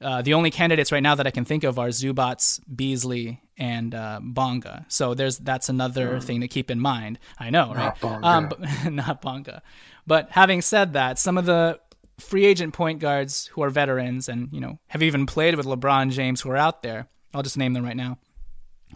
[0.00, 3.94] uh, the only candidates right now that I can think of are Zubac, Beasley, and
[3.94, 4.86] uh, Bonga.
[4.88, 6.22] So there's that's another mm.
[6.22, 7.18] thing to keep in mind.
[7.38, 7.76] I know, right?
[7.76, 8.26] Not Bonga.
[8.26, 8.60] Um, but,
[8.92, 9.62] not Bonga.
[10.06, 11.80] But having said that, some of the
[12.18, 16.10] free agent point guards who are veterans and you know have even played with LeBron
[16.10, 17.08] James who are out there.
[17.34, 18.18] I'll just name them right now: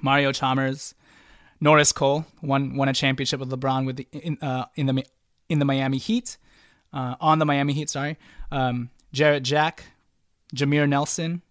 [0.00, 0.94] Mario Chalmers,
[1.60, 5.04] Norris Cole won won a championship with LeBron with the, in, uh, in the
[5.48, 6.38] in the Miami Heat
[6.92, 7.90] uh, on the Miami Heat.
[7.90, 8.18] Sorry,
[8.50, 9.84] um, Jarrett Jack,
[10.54, 11.42] Jameer Nelson,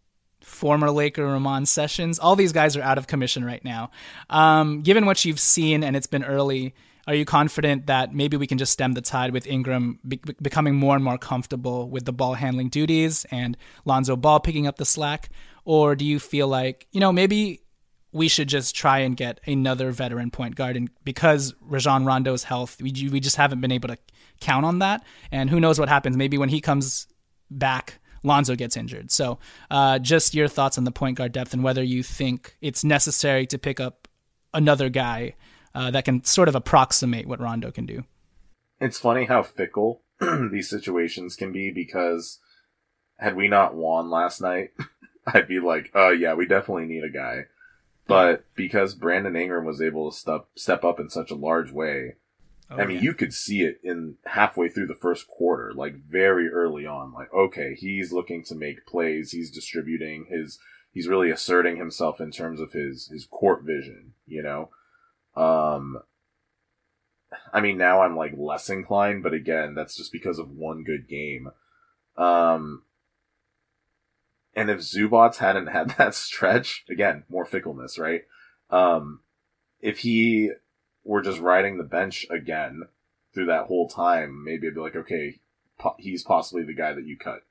[0.41, 2.19] former Laker Ramon Sessions.
[2.19, 3.91] All these guys are out of commission right now.
[4.29, 6.73] Um, given what you've seen, and it's been early,
[7.07, 10.75] are you confident that maybe we can just stem the tide with Ingram be- becoming
[10.75, 14.85] more and more comfortable with the ball handling duties and Lonzo Ball picking up the
[14.85, 15.29] slack?
[15.65, 17.61] Or do you feel like, you know, maybe
[18.11, 20.75] we should just try and get another veteran point guard.
[20.75, 23.97] And because Rajon Rondo's health, we, we just haven't been able to
[24.41, 25.03] count on that.
[25.31, 26.17] And who knows what happens?
[26.17, 27.07] Maybe when he comes
[27.49, 29.11] back, Lonzo gets injured.
[29.11, 32.83] So, uh, just your thoughts on the point guard depth and whether you think it's
[32.83, 34.07] necessary to pick up
[34.53, 35.35] another guy
[35.73, 38.03] uh, that can sort of approximate what Rondo can do.
[38.79, 40.01] It's funny how fickle
[40.51, 42.39] these situations can be because
[43.17, 44.71] had we not won last night,
[45.27, 47.45] I'd be like, oh, yeah, we definitely need a guy.
[48.07, 52.15] But because Brandon Ingram was able to step step up in such a large way,
[52.71, 53.03] oh, I mean, yeah.
[53.03, 57.13] you could see it in halfway through the first quarter, like very early on.
[57.13, 59.31] Like, okay, he's looking to make plays.
[59.31, 60.59] He's distributing his.
[60.93, 64.13] He's really asserting himself in terms of his his court vision.
[64.25, 64.69] You know,
[65.41, 65.99] um,
[67.53, 71.07] I mean, now I'm like less inclined, but again, that's just because of one good
[71.07, 71.49] game.
[72.17, 72.83] Um,
[74.55, 78.23] and if Zubac hadn't had that stretch, again, more fickleness, right?
[78.69, 79.21] Um,
[79.81, 80.51] if he
[81.03, 82.83] were just riding the bench again
[83.33, 85.39] through that whole time, maybe I'd be like, okay,
[85.77, 87.43] po- he's possibly the guy that you cut.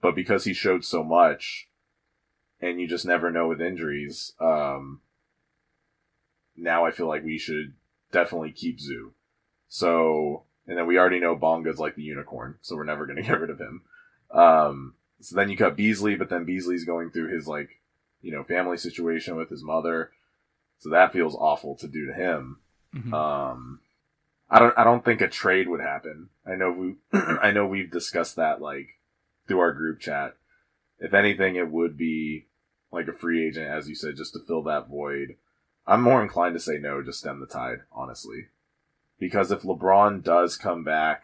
[0.00, 1.68] But because he showed so much,
[2.60, 5.00] and you just never know with injuries, um,
[6.56, 7.74] now I feel like we should
[8.12, 9.12] definitely keep Zoo.
[9.68, 13.22] So, and then we already know Bonga's like the unicorn, so we're never going to
[13.22, 13.82] get rid of him.
[14.30, 17.80] Um, so then you cut Beasley, but then Beasley's going through his like,
[18.22, 20.10] you know, family situation with his mother.
[20.78, 22.58] So that feels awful to do to him.
[22.94, 23.14] Mm-hmm.
[23.14, 23.80] Um,
[24.48, 26.28] I don't, I don't think a trade would happen.
[26.46, 28.88] I know we, I know we've discussed that like
[29.46, 30.36] through our group chat.
[30.98, 32.46] if anything, it would be
[32.92, 35.36] like a free agent, as you said, just to fill that void.
[35.86, 38.46] I'm more inclined to say no, just stem the tide, honestly.
[39.18, 41.22] Because if LeBron does come back,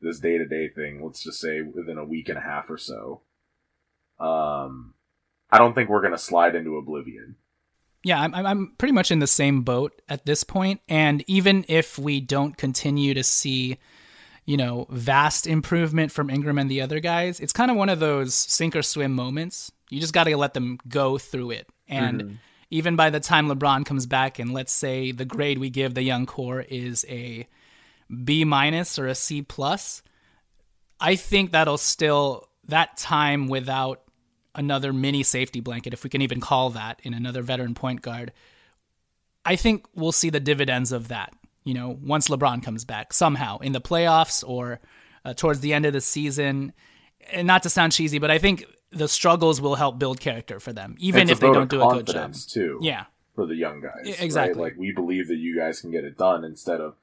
[0.00, 2.78] this day to day thing, let's just say within a week and a half or
[2.78, 3.22] so,
[4.20, 4.94] um,
[5.50, 7.36] I don't think we're going to slide into oblivion.
[8.04, 10.80] Yeah, I'm, I'm pretty much in the same boat at this point.
[10.88, 13.78] And even if we don't continue to see,
[14.46, 17.98] you know, vast improvement from Ingram and the other guys, it's kind of one of
[17.98, 19.72] those sink or swim moments.
[19.90, 21.68] You just got to let them go through it.
[21.88, 22.34] And mm-hmm.
[22.70, 26.02] even by the time LeBron comes back, and let's say the grade we give the
[26.02, 27.48] young core is a
[28.24, 30.02] B minus or a C plus,
[31.00, 34.02] I think that'll still that time without
[34.58, 38.32] another mini safety blanket, if we can even call that, in another veteran point guard.
[39.44, 41.32] I think we'll see the dividends of that.
[41.64, 44.80] You know, once LeBron comes back somehow in the playoffs or
[45.24, 46.72] uh, towards the end of the season.
[47.30, 50.72] And not to sound cheesy, but I think the struggles will help build character for
[50.72, 52.34] them, even if they don't do a good job.
[52.34, 53.04] Too, yeah,
[53.34, 54.62] for the young guys, exactly.
[54.62, 54.72] Right?
[54.72, 56.94] Like we believe that you guys can get it done instead of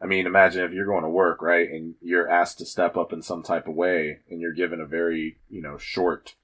[0.00, 3.12] I mean, imagine if you're going to work, right, and you're asked to step up
[3.12, 6.34] in some type of way, and you're given a very, you know, short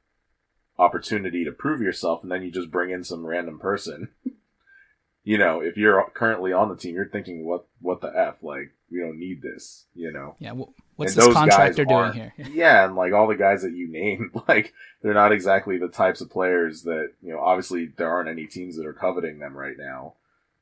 [0.80, 4.08] opportunity to prove yourself, and then you just bring in some random person.
[5.24, 7.66] you know, if you're currently on the team, you're thinking, "What?
[7.80, 8.42] What the f?
[8.42, 10.36] Like, we don't need this." You know?
[10.38, 10.52] Yeah.
[10.52, 12.32] Well, what's and this contractor doing here?
[12.52, 14.72] yeah, and like all the guys that you named, like
[15.02, 17.40] they're not exactly the types of players that you know.
[17.40, 20.14] Obviously, there aren't any teams that are coveting them right now.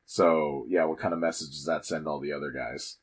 [0.05, 2.97] So yeah, what kind of message does that send all the other guys?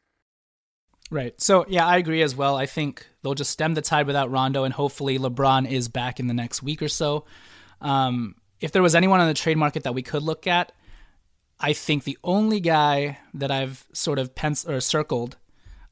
[1.12, 1.40] Right.
[1.40, 2.56] So yeah, I agree as well.
[2.56, 6.28] I think they'll just stem the tide without Rondo, and hopefully LeBron is back in
[6.28, 7.26] the next week or so.
[7.82, 10.72] Um, if there was anyone on the trade market that we could look at,
[11.60, 15.38] I think the only guy that I've sort of penciled or circled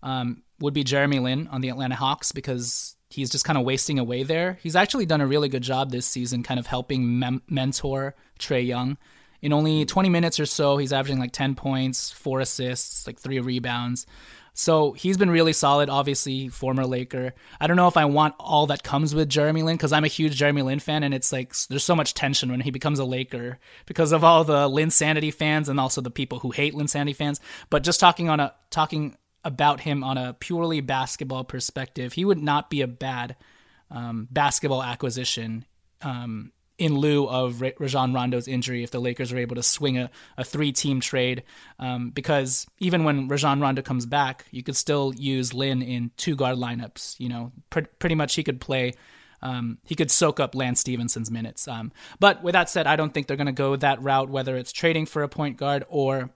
[0.01, 3.99] um, would be Jeremy Lin on the Atlanta Hawks because he's just kind of wasting
[3.99, 4.57] away there.
[4.63, 8.65] He's actually done a really good job this season, kind of helping mem- mentor Trae
[8.65, 8.97] Young
[9.43, 13.41] in only 20 minutes or so, he's averaging like 10 points, four assists, like three
[13.41, 14.07] rebounds.
[14.55, 17.33] So he's been really solid, obviously, former Laker.
[17.59, 20.07] I don't know if I want all that comes with Jeremy Lin because I'm a
[20.07, 23.05] huge Jeremy Lin fan, and it's like there's so much tension when he becomes a
[23.05, 27.39] Laker because of all the Linsanity fans and also the people who hate Linsanity fans.
[27.71, 32.41] But just talking on a talking about him on a purely basketball perspective, he would
[32.41, 33.35] not be a bad
[33.89, 35.65] um, basketball acquisition
[36.03, 40.09] um, in lieu of Rajon Rondo's injury if the Lakers are able to swing a,
[40.37, 41.43] a three team trade.
[41.79, 46.35] Um, because even when Rajon Rondo comes back, you could still use Lin in two
[46.35, 47.19] guard lineups.
[47.19, 48.93] You know, pr- pretty much he could play.
[49.41, 51.67] Um, he could soak up Lance Stephenson's minutes.
[51.67, 54.55] Um, but with that said, I don't think they're going to go that route, whether
[54.55, 56.29] it's trading for a point guard or,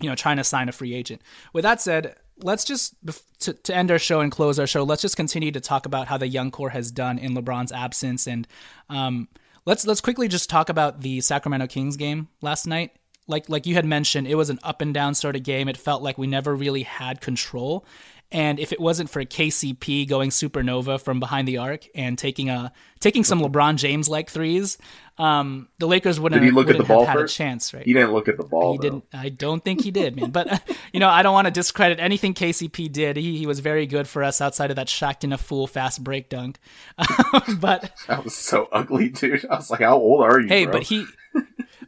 [0.00, 1.22] you know, trying to sign a free agent.
[1.54, 2.94] With that said, let's just
[3.40, 4.84] to, to end our show and close our show.
[4.84, 8.28] Let's just continue to talk about how the young core has done in LeBron's absence
[8.28, 8.46] and.
[8.88, 9.28] Um,
[9.66, 12.92] Let's let's quickly just talk about the Sacramento Kings game last night.
[13.26, 15.68] Like like you had mentioned, it was an up and down sort of game.
[15.68, 17.84] It felt like we never really had control.
[18.32, 22.72] And if it wasn't for KCP going supernova from behind the arc and taking a
[22.98, 24.78] taking some LeBron James like threes,
[25.18, 27.34] um, the Lakers wouldn't, did he look at the ball had first?
[27.34, 27.72] a chance.
[27.72, 27.86] Right?
[27.86, 28.72] He didn't look at the ball.
[28.72, 28.82] He though.
[28.82, 29.04] didn't.
[29.12, 30.30] I don't think he did, man.
[30.30, 30.62] But
[30.92, 33.16] you know, I don't want to discredit anything KCP did.
[33.16, 36.28] He he was very good for us outside of that Shaqtin' a Fool fast break
[36.28, 36.58] dunk.
[37.60, 39.46] but that was so ugly, dude.
[39.46, 40.48] I was like, how old are you?
[40.48, 40.72] Hey, bro?
[40.72, 41.06] but he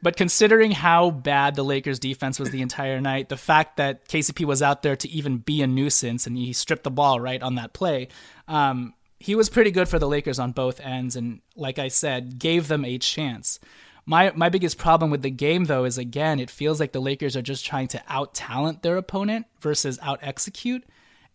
[0.03, 4.44] but considering how bad the Lakers defense was the entire night, the fact that KCP
[4.44, 7.57] was out there to even be a nuisance and he stripped the ball right on
[7.57, 8.09] that play,
[8.46, 11.16] um, he was pretty good for the Lakers on both ends.
[11.16, 13.59] And like I said, gave them a chance.
[14.07, 17.36] My, my biggest problem with the game, though, is again, it feels like the Lakers
[17.36, 20.84] are just trying to out talent their opponent versus out execute.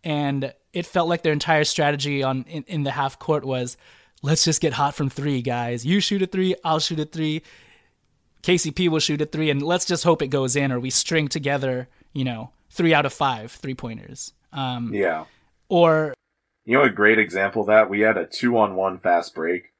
[0.03, 3.77] And it felt like their entire strategy on in, in the half court was
[4.23, 5.85] let's just get hot from three, guys.
[5.85, 7.43] You shoot a three, I'll shoot a three.
[8.43, 11.27] KCP will shoot a three, and let's just hope it goes in, or we string
[11.27, 14.33] together, you know, three out of five three pointers.
[14.51, 15.25] Um, yeah.
[15.69, 16.13] Or,
[16.65, 19.73] you know, a great example of that we had a two on one fast break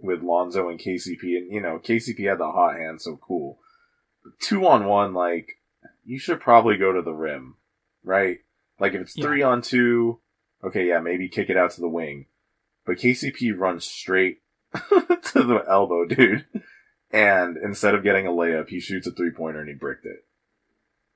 [0.00, 3.58] with Lonzo and KCP, and you know, KCP had the hot hand, so cool.
[4.40, 5.58] Two on one, like
[6.04, 7.56] you should probably go to the rim,
[8.02, 8.38] right?
[8.80, 9.24] Like if it's yeah.
[9.24, 10.20] three on two,
[10.64, 12.26] okay, yeah, maybe kick it out to the wing.
[12.84, 14.38] But KCP runs straight
[14.72, 16.46] to the elbow, dude.
[17.10, 20.26] And instead of getting a layup, he shoots a three pointer and he bricked it.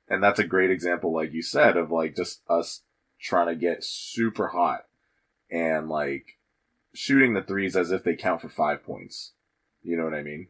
[0.09, 2.83] And that's a great example, like you said, of like just us
[3.21, 4.87] trying to get super hot
[5.51, 6.39] and like
[6.95, 9.33] shooting the threes as if they count for five points.
[9.83, 10.49] You know what I mean?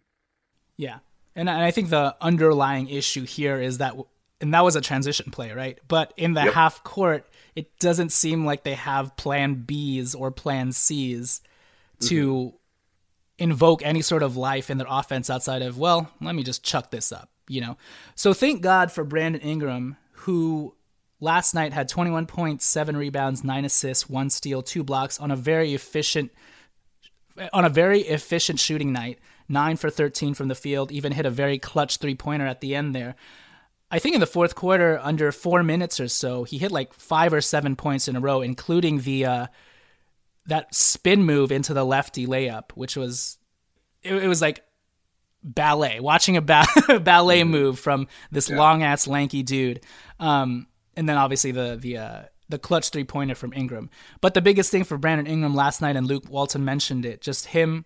[0.76, 0.98] Yeah.
[1.34, 3.96] And I think the underlying issue here is that,
[4.40, 5.78] and that was a transition play, right?
[5.88, 6.54] But in the yep.
[6.54, 7.26] half court,
[7.56, 11.40] it doesn't seem like they have plan Bs or plan Cs
[12.00, 12.56] to mm-hmm
[13.38, 16.90] invoke any sort of life in their offense outside of, well, let me just chuck
[16.90, 17.76] this up, you know?
[18.14, 20.74] So thank God for Brandon Ingram, who
[21.20, 25.36] last night had 21 points, seven rebounds, nine assists, one steal, two blocks on a
[25.36, 26.30] very efficient
[27.52, 29.18] on a very efficient shooting night.
[29.48, 32.74] Nine for 13 from the field, even hit a very clutch three pointer at the
[32.74, 33.14] end there.
[33.90, 37.32] I think in the fourth quarter, under four minutes or so, he hit like five
[37.32, 39.46] or seven points in a row, including the uh,
[40.46, 43.38] that spin move into the lefty layup, which was
[44.02, 44.64] it, it was like
[45.42, 46.66] ballet, watching a ba-
[47.02, 47.50] ballet mm-hmm.
[47.50, 48.56] move from this yeah.
[48.56, 49.80] long ass lanky dude.
[50.20, 50.66] Um,
[50.96, 53.90] and then obviously the the uh, the clutch three pointer from Ingram.
[54.20, 57.46] But the biggest thing for Brandon Ingram last night, and Luke Walton mentioned it, just
[57.46, 57.84] him.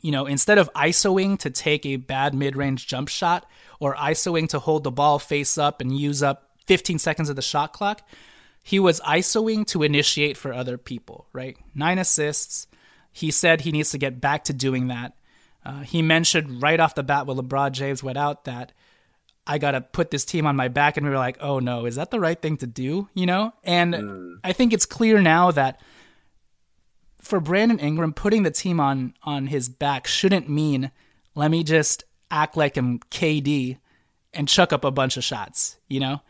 [0.00, 3.46] You know, instead of isoing to take a bad mid range jump shot
[3.78, 7.42] or isoing to hold the ball face up and use up 15 seconds of the
[7.42, 8.02] shot clock,
[8.62, 11.56] he was isoing to initiate for other people, right?
[11.74, 12.68] Nine assists.
[13.10, 15.14] He said he needs to get back to doing that.
[15.64, 18.72] Uh, he mentioned right off the bat when LeBron James went out that
[19.46, 20.96] I got to put this team on my back.
[20.96, 23.08] And we were like, oh no, is that the right thing to do?
[23.14, 23.52] You know?
[23.64, 24.34] And mm.
[24.44, 25.80] I think it's clear now that
[27.20, 30.90] for Brandon Ingram, putting the team on, on his back shouldn't mean
[31.34, 33.78] let me just act like I'm KD
[34.32, 36.20] and chuck up a bunch of shots, you know?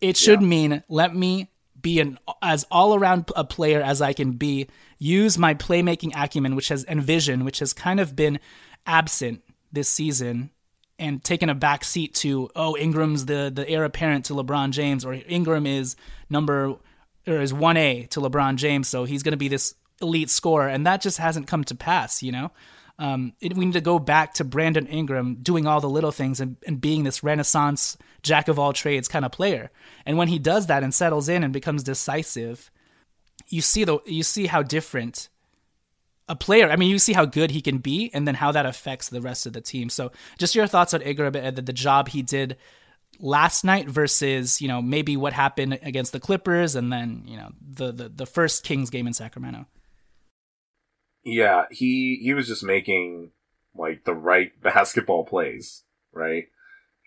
[0.00, 0.46] It should yeah.
[0.46, 1.50] mean let me
[1.80, 4.68] be an as all around a player as I can be,
[4.98, 8.40] use my playmaking acumen, which has and vision, which has kind of been
[8.86, 10.50] absent this season,
[10.98, 15.04] and taken a back seat to oh Ingram's the the heir apparent to LeBron James,
[15.04, 15.96] or Ingram is
[16.30, 16.76] number
[17.26, 20.68] or is one A to LeBron James, so he's going to be this elite scorer,
[20.68, 22.50] and that just hasn't come to pass, you know.
[22.98, 26.40] Um, it, we need to go back to Brandon Ingram doing all the little things
[26.40, 29.70] and, and being this renaissance jack of all trades kind of player.
[30.06, 32.70] And when he does that and settles in and becomes decisive,
[33.48, 35.28] you see the you see how different
[36.28, 36.70] a player.
[36.70, 39.20] I mean, you see how good he can be, and then how that affects the
[39.20, 39.88] rest of the team.
[39.88, 42.56] So, just your thoughts on and the, the job he did
[43.20, 47.50] last night versus you know maybe what happened against the Clippers, and then you know
[47.60, 49.66] the the, the first Kings game in Sacramento.
[51.24, 53.30] Yeah, he he was just making
[53.74, 56.44] like the right basketball plays, right?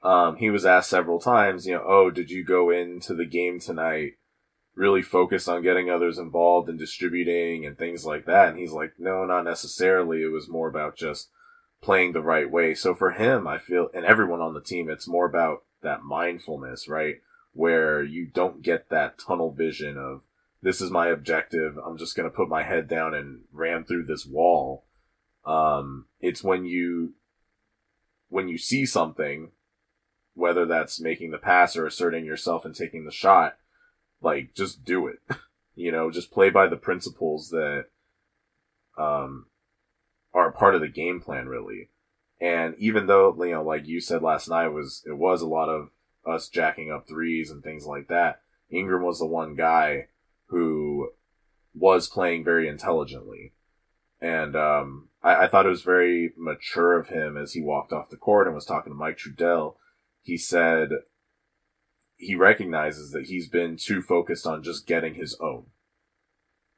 [0.03, 3.59] Um, he was asked several times, you know, oh, did you go into the game
[3.59, 4.13] tonight
[4.73, 8.49] really focused on getting others involved and distributing and things like that?
[8.49, 10.23] And he's like, no, not necessarily.
[10.23, 11.29] It was more about just
[11.83, 12.73] playing the right way.
[12.73, 16.87] So for him, I feel, and everyone on the team, it's more about that mindfulness,
[16.87, 17.15] right?
[17.53, 20.21] Where you don't get that tunnel vision of,
[20.63, 21.77] this is my objective.
[21.77, 24.85] I'm just going to put my head down and ram through this wall.
[25.43, 27.13] Um, it's when you,
[28.29, 29.51] when you see something,
[30.33, 33.57] whether that's making the pass or asserting yourself and taking the shot,
[34.21, 35.19] like just do it.
[35.75, 37.85] you know, just play by the principles that,
[38.97, 39.47] um,
[40.33, 41.89] are part of the game plan really.
[42.39, 45.69] And even though, you know, like you said last night was, it was a lot
[45.69, 45.89] of
[46.25, 48.41] us jacking up threes and things like that.
[48.71, 50.07] Ingram was the one guy
[50.47, 51.09] who
[51.73, 53.53] was playing very intelligently.
[54.19, 58.09] And um, I, I, thought it was very mature of him as he walked off
[58.09, 59.75] the court and was talking to Mike Trudell.
[60.21, 60.89] He said
[62.15, 65.65] he recognizes that he's been too focused on just getting his own.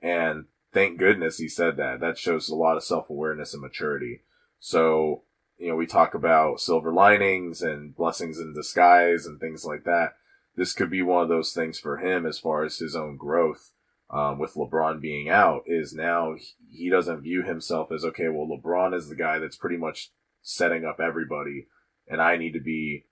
[0.01, 1.99] And thank goodness he said that.
[1.99, 4.21] That shows a lot of self awareness and maturity.
[4.59, 5.23] So,
[5.57, 10.15] you know, we talk about silver linings and blessings in disguise and things like that
[10.55, 13.71] this could be one of those things for him as far as his own growth.
[14.09, 16.35] Um, with LeBron being out, is now
[16.69, 18.27] he doesn't view himself as okay.
[18.29, 20.11] Well, LeBron is the guy that's pretty much
[20.43, 21.65] setting up everybody,
[22.07, 23.05] and I need to be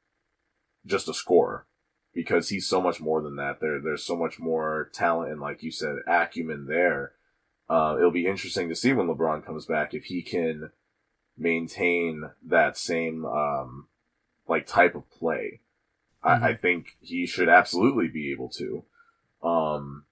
[0.85, 1.65] just a scorer
[2.13, 3.59] because he's so much more than that.
[3.59, 7.13] There, there's so much more talent and, like you said, acumen there.
[7.69, 10.71] Uh, it'll be interesting to see when LeBron comes back if he can
[11.37, 13.87] maintain that same um,
[14.47, 15.61] like type of play.
[16.23, 16.43] Mm-hmm.
[16.43, 18.83] I, I, think he should absolutely be able to.
[19.41, 20.05] Um,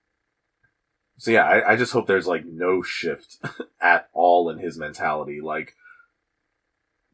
[1.17, 3.37] so yeah, I, I just hope there's like no shift
[3.81, 5.41] at all in his mentality.
[5.41, 5.75] Like,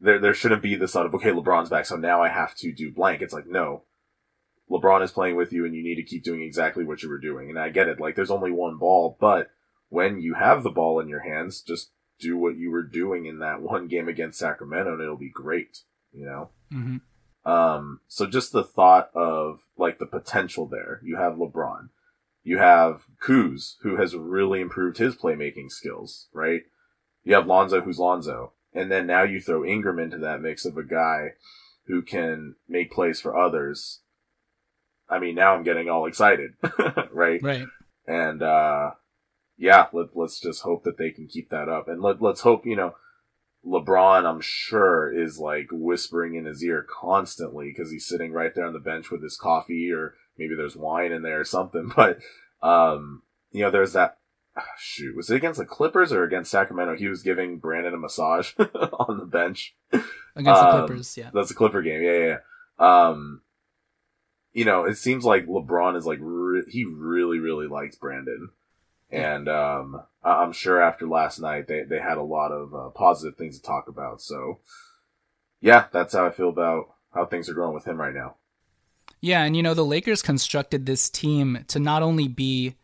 [0.00, 2.72] there, there shouldn't be this thought of, okay, LeBron's back, so now I have to
[2.72, 3.22] do blank.
[3.22, 3.84] It's like, no.
[4.70, 7.18] LeBron is playing with you and you need to keep doing exactly what you were
[7.18, 7.48] doing.
[7.48, 8.00] And I get it.
[8.00, 9.50] Like, there's only one ball, but
[9.88, 13.38] when you have the ball in your hands, just do what you were doing in
[13.38, 15.82] that one game against Sacramento and it'll be great,
[16.12, 16.50] you know?
[16.72, 17.50] Mm-hmm.
[17.50, 21.00] Um, so just the thought of like the potential there.
[21.04, 21.90] You have LeBron.
[22.42, 26.62] You have Kuz, who has really improved his playmaking skills, right?
[27.22, 28.52] You have Lonzo, who's Lonzo.
[28.76, 31.30] And then now you throw Ingram into that mix of a guy
[31.86, 34.02] who can make plays for others.
[35.08, 36.52] I mean, now I'm getting all excited,
[37.12, 37.42] right?
[37.42, 37.66] Right.
[38.06, 38.90] And, uh,
[39.56, 41.88] yeah, let, let's just hope that they can keep that up.
[41.88, 42.94] And let, let's hope, you know,
[43.66, 48.66] LeBron, I'm sure, is like whispering in his ear constantly because he's sitting right there
[48.66, 51.90] on the bench with his coffee or maybe there's wine in there or something.
[51.96, 52.18] But,
[52.62, 53.22] um,
[53.52, 54.18] you know, there's that,
[54.78, 56.96] shoot, was it against the Clippers or against Sacramento?
[56.96, 59.74] He was giving Brandon a massage on the bench.
[60.34, 61.30] Against um, the Clippers, yeah.
[61.32, 62.02] That's the Clipper game.
[62.02, 62.38] Yeah, yeah,
[62.78, 63.08] yeah.
[63.08, 63.42] Um,
[64.52, 68.50] you know, it seems like LeBron is like, re- he really, really likes Brandon.
[69.10, 73.36] And, um, I'm sure after last night, they, they had a lot of uh, positive
[73.36, 74.20] things to talk about.
[74.20, 74.60] So,
[75.60, 78.36] yeah, that's how I feel about how things are going with him right now.
[79.20, 82.76] Yeah, and you know, the Lakers constructed this team to not only be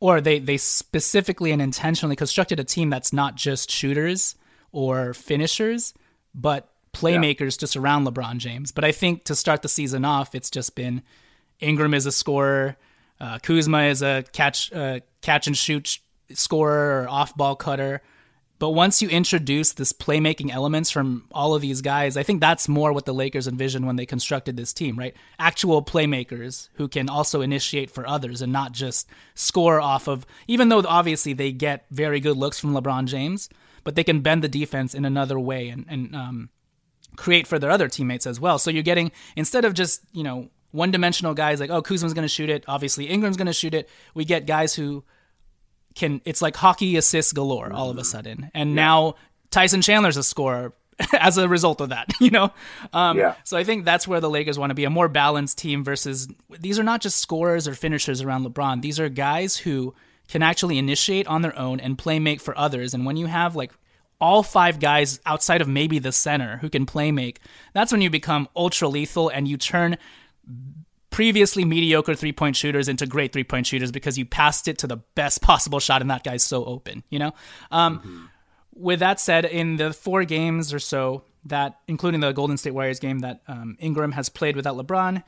[0.00, 4.34] or they they specifically and intentionally constructed a team that's not just shooters
[4.72, 5.94] or finishers,
[6.34, 7.60] but playmakers yeah.
[7.60, 8.72] to surround LeBron James.
[8.72, 11.02] But I think to start the season off, it's just been
[11.60, 12.76] Ingram is a scorer,
[13.20, 15.98] uh, Kuzma is a catch uh, catch and shoot
[16.32, 18.02] scorer or off ball cutter.
[18.60, 22.68] But once you introduce this playmaking elements from all of these guys, I think that's
[22.68, 25.16] more what the Lakers envisioned when they constructed this team, right?
[25.38, 30.68] Actual playmakers who can also initiate for others and not just score off of, even
[30.68, 33.48] though obviously they get very good looks from LeBron James,
[33.82, 36.50] but they can bend the defense in another way and, and um,
[37.16, 38.58] create for their other teammates as well.
[38.58, 42.24] So you're getting, instead of just, you know, one dimensional guys like, oh, Kuzma's going
[42.24, 42.64] to shoot it.
[42.68, 43.88] Obviously, Ingram's going to shoot it.
[44.12, 45.02] We get guys who
[46.00, 48.50] can it's like hockey assists galore all of a sudden.
[48.54, 48.76] And yeah.
[48.76, 49.14] now
[49.50, 50.72] Tyson Chandler's a scorer
[51.12, 52.52] as a result of that, you know?
[52.92, 53.34] Um, yeah.
[53.44, 56.26] So I think that's where the Lakers want to be a more balanced team versus
[56.58, 58.82] these are not just scorers or finishers around LeBron.
[58.82, 59.94] These are guys who
[60.28, 62.94] can actually initiate on their own and play make for others.
[62.94, 63.72] And when you have like
[64.20, 67.40] all five guys outside of maybe the center who can play make,
[67.72, 69.98] that's when you become ultra lethal and you turn
[71.10, 74.86] previously mediocre three point shooters into great three point shooters because you passed it to
[74.86, 77.32] the best possible shot and that guy's so open, you know?
[77.70, 78.24] Um, mm-hmm.
[78.74, 82.98] With that said, in the four games or so that, including the Golden State Warriors
[82.98, 85.22] game that um, Ingram has played without LeBron,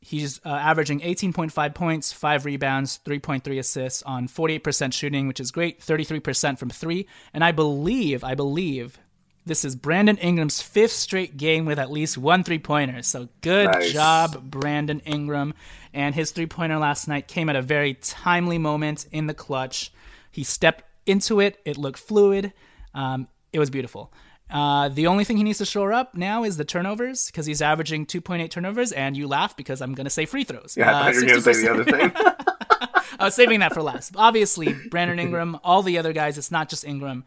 [0.00, 5.80] he's uh, averaging 18.5 points, 5 rebounds, 3.3 assists on 48% shooting, which is great,
[5.80, 7.06] 33% from 3.
[7.32, 8.98] And I believe, I believe
[9.46, 13.02] this is Brandon Ingram's fifth straight game with at least one three pointer.
[13.02, 13.92] So good nice.
[13.92, 15.54] job, Brandon Ingram.
[15.92, 19.92] And his three pointer last night came at a very timely moment in the clutch.
[20.30, 22.52] He stepped into it, it looked fluid.
[22.94, 24.12] Um, it was beautiful.
[24.50, 27.62] Uh, the only thing he needs to shore up now is the turnovers because he's
[27.62, 28.92] averaging 2.8 turnovers.
[28.92, 30.74] And you laugh because I'm going to say free throws.
[30.76, 32.12] Yeah, I thought uh, you were going to say the other thing.
[33.18, 34.14] I was saving that for last.
[34.16, 37.24] Obviously, Brandon Ingram, all the other guys, it's not just Ingram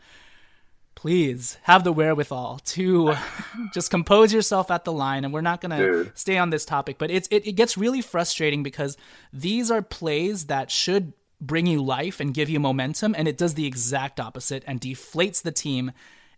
[0.96, 3.14] please have the wherewithal to
[3.74, 6.98] just compose yourself at the line and we're not going to stay on this topic
[6.98, 8.98] but it's it, it gets really frustrating because
[9.32, 13.54] these are plays that should bring you life and give you momentum and it does
[13.56, 15.92] the exact opposite and deflates the team.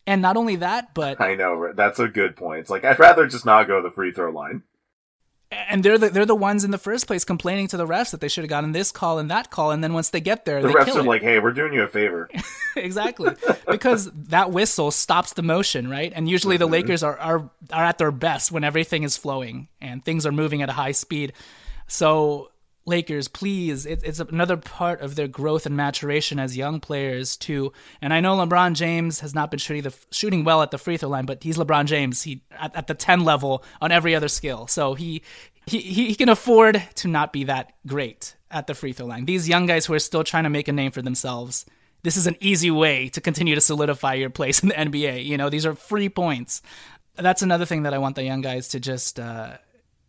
[0.08, 2.62] And not only that but i know that's a good point.
[2.62, 4.64] It's like i'd rather just not go to the free throw line
[5.52, 8.22] and they're the, they're the ones in the first place complaining to the refs that
[8.22, 10.62] they should have gotten this call and that call, and then once they get there,
[10.62, 11.06] the refs are it.
[11.06, 12.30] like, "Hey, we're doing you a favor."
[12.76, 13.36] exactly,
[13.70, 16.12] because that whistle stops the motion, right?
[16.16, 16.74] And usually the mm-hmm.
[16.74, 20.62] Lakers are, are are at their best when everything is flowing and things are moving
[20.62, 21.34] at a high speed.
[21.88, 22.52] So
[22.86, 23.86] Lakers, please.
[23.86, 27.74] It, it's another part of their growth and maturation as young players too.
[28.02, 30.98] And I know LeBron James has not been shooting the shooting well at the free
[30.98, 32.22] throw line, but he's LeBron James.
[32.22, 35.24] He at, at the ten level on every other skill, so he,
[35.66, 39.26] he he can afford to not be that great at the free throw line.
[39.26, 41.66] These young guys who are still trying to make a name for themselves.
[42.04, 45.26] This is an easy way to continue to solidify your place in the NBA.
[45.26, 46.62] You know, these are free points.
[47.16, 49.58] That's another thing that I want the young guys to just uh,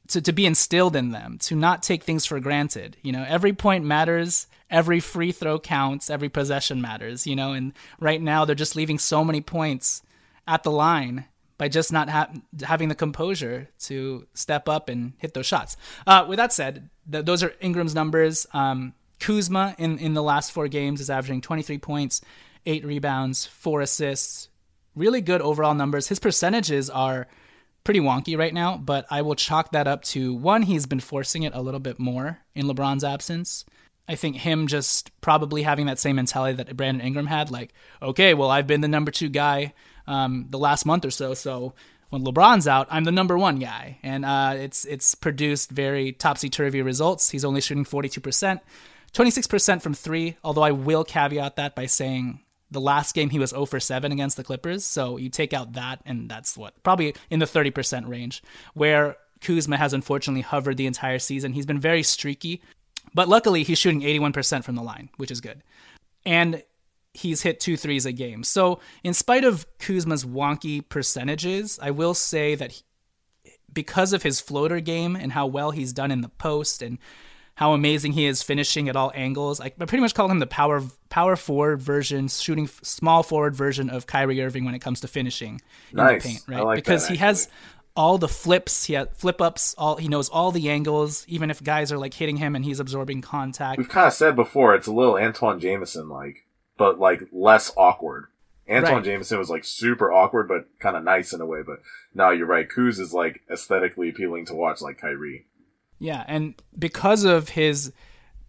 [0.09, 2.97] to, to be instilled in them, to not take things for granted.
[3.03, 7.73] You know, every point matters, every free throw counts, every possession matters, you know, and
[8.01, 10.03] right now they're just leaving so many points
[10.47, 11.27] at the line
[11.59, 12.31] by just not ha-
[12.63, 15.77] having the composure to step up and hit those shots.
[16.07, 18.47] Uh, with that said, th- those are Ingram's numbers.
[18.53, 22.21] Um, Kuzma in, in the last four games is averaging 23 points,
[22.67, 24.49] eight rebounds, four assists.
[24.95, 26.09] Really good overall numbers.
[26.09, 27.27] His percentages are
[27.87, 31.45] pretty wonky right now, but I will chalk that up to one, he's been forcing
[31.45, 33.65] it a little bit more in LeBron's absence.
[34.09, 37.73] I think him just probably having that same mentality that Brandon Ingram had, like,
[38.03, 39.73] okay, well, I've been the number two guy
[40.09, 41.75] um, the last month or so, so
[42.11, 46.49] when LeBron's out, I'm the number one guy, and uh, it's it's produced very topsy
[46.49, 47.31] turvy results.
[47.31, 48.61] He's only shooting 42 percent,
[49.13, 50.37] 26 percent from three.
[50.45, 52.41] Although I will caveat that by saying
[52.71, 54.85] the last game he was 0 for 7 against the Clippers.
[54.85, 58.43] So you take out that, and that's what probably in the 30% range.
[58.75, 61.53] Where Kuzma has unfortunately hovered the entire season.
[61.53, 62.63] He's been very streaky,
[63.15, 65.63] but luckily he's shooting 81% from the line, which is good.
[66.25, 66.63] And
[67.15, 68.43] he's hit two threes a game.
[68.45, 72.83] So, in spite of Kuzma's wonky percentages, I will say that he,
[73.73, 76.99] because of his floater game and how well he's done in the post and
[77.57, 80.47] how amazing he is finishing at all angles, I, I pretty much call him the
[80.47, 85.09] power power forward version, shooting small forward version of Kyrie Irving when it comes to
[85.09, 86.23] finishing in Nice.
[86.23, 86.65] the paint, right?
[86.65, 87.49] like because that, he has
[87.97, 91.63] all the flips, he has flip ups, all he knows all the angles, even if
[91.63, 93.79] guys are like hitting him and he's absorbing contact.
[93.79, 96.45] We've kind of said before it's a little Antawn Jamison like,
[96.77, 98.27] but like less awkward.
[98.69, 99.05] Antawn Right.
[99.05, 101.61] Jamison was like super awkward, but kind of nice in a way.
[101.65, 101.79] But
[102.13, 102.69] now you're right.
[102.69, 105.47] Kuz is like aesthetically appealing to watch, like Kyrie.
[105.99, 107.93] Yeah, and because of his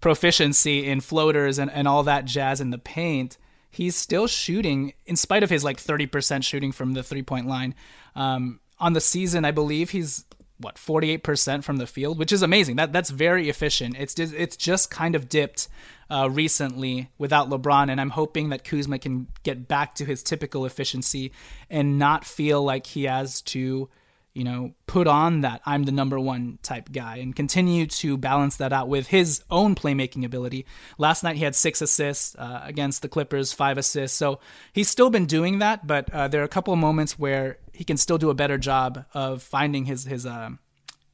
[0.02, 3.38] proficiency in floaters and, and all that jazz in the paint,
[3.70, 7.76] he's still shooting, in spite of his like 30% shooting from the three point line.
[8.16, 10.26] Um, on the season, I believe he's
[10.60, 12.78] what 48% from the field, which is amazing.
[12.78, 13.96] That that's very efficient.
[13.98, 15.68] It's just, it's just kind of dipped
[16.10, 20.66] uh, recently without LeBron, and I'm hoping that Kuzma can get back to his typical
[20.66, 21.32] efficiency
[21.70, 23.90] and not feel like he has to
[24.38, 28.58] you know, put on that I'm the number one type guy and continue to balance
[28.58, 30.68] that out with his own playmaking ability.
[31.00, 34.16] Last night he had six assists uh, against the Clippers, five assists.
[34.16, 34.40] So
[34.74, 37.84] he's still been doing that, but uh, there are a couple of moments where he
[37.84, 40.52] can still do a better job of finding his his uh,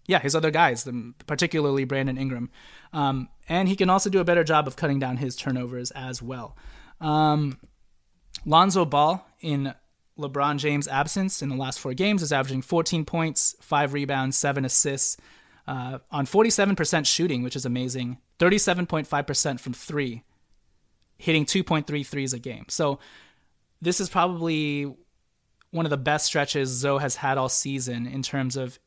[0.06, 2.50] yeah his other guys, um, particularly Brandon Ingram,
[2.92, 6.22] um, and he can also do a better job of cutting down his turnovers as
[6.22, 6.58] well.
[7.00, 7.58] Um,
[8.46, 9.74] Lonzo Ball in
[10.18, 14.66] LeBron James' absence in the last four games is averaging 14 points, five rebounds, seven
[14.66, 15.18] assists,
[15.68, 18.18] uh, on 47% shooting, which is amazing.
[18.40, 20.24] 37.5% from three,
[21.18, 22.66] hitting 2.3 threes a game.
[22.70, 23.00] So
[23.82, 24.94] this is probably
[25.72, 28.80] one of the best stretches Zo has had all season in terms of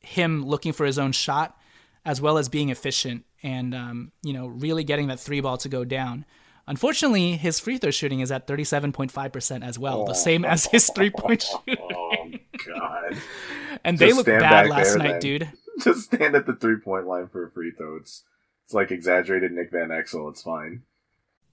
[0.00, 1.58] him looking for his own shot,
[2.04, 5.68] as well as being efficient and um, you know really getting that three ball to
[5.68, 6.24] go down.
[6.68, 10.92] Unfortunately, his free throw shooting is at 37.5% as well, the same as his oh.
[10.92, 11.86] three point oh, shooting.
[11.94, 12.26] Oh
[12.66, 13.16] god!
[13.84, 15.20] And they Just look stand bad last there, night, then.
[15.20, 15.52] dude.
[15.80, 17.96] Just stand at the three point line for a free throw.
[17.96, 18.24] It's
[18.64, 20.28] it's like exaggerated Nick Van Exel.
[20.30, 20.82] It's fine.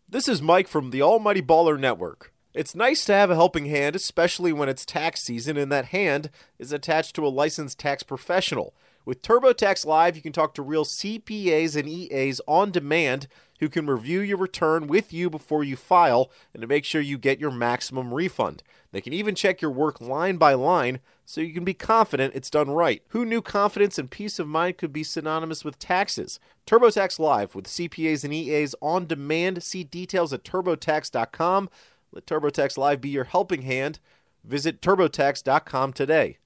[0.10, 2.34] This is Mike from the Almighty Baller Network.
[2.54, 6.30] It's nice to have a helping hand, especially when it's tax season and that hand
[6.58, 8.74] is attached to a licensed tax professional.
[9.06, 13.28] With TurboTax Live, you can talk to real CPAs and EAs on demand
[13.60, 17.18] who can review your return with you before you file and to make sure you
[17.18, 18.64] get your maximum refund.
[18.92, 22.50] They can even check your work line by line so you can be confident it's
[22.50, 23.02] done right.
[23.10, 26.40] Who knew confidence and peace of mind could be synonymous with taxes?
[26.68, 29.64] TurboTax Live with CPAs and EAs on demand.
[29.64, 31.70] See details at turbotax.com.
[32.12, 34.00] Let TurboTax Live be your helping hand.
[34.44, 36.38] Visit turbotax.com today.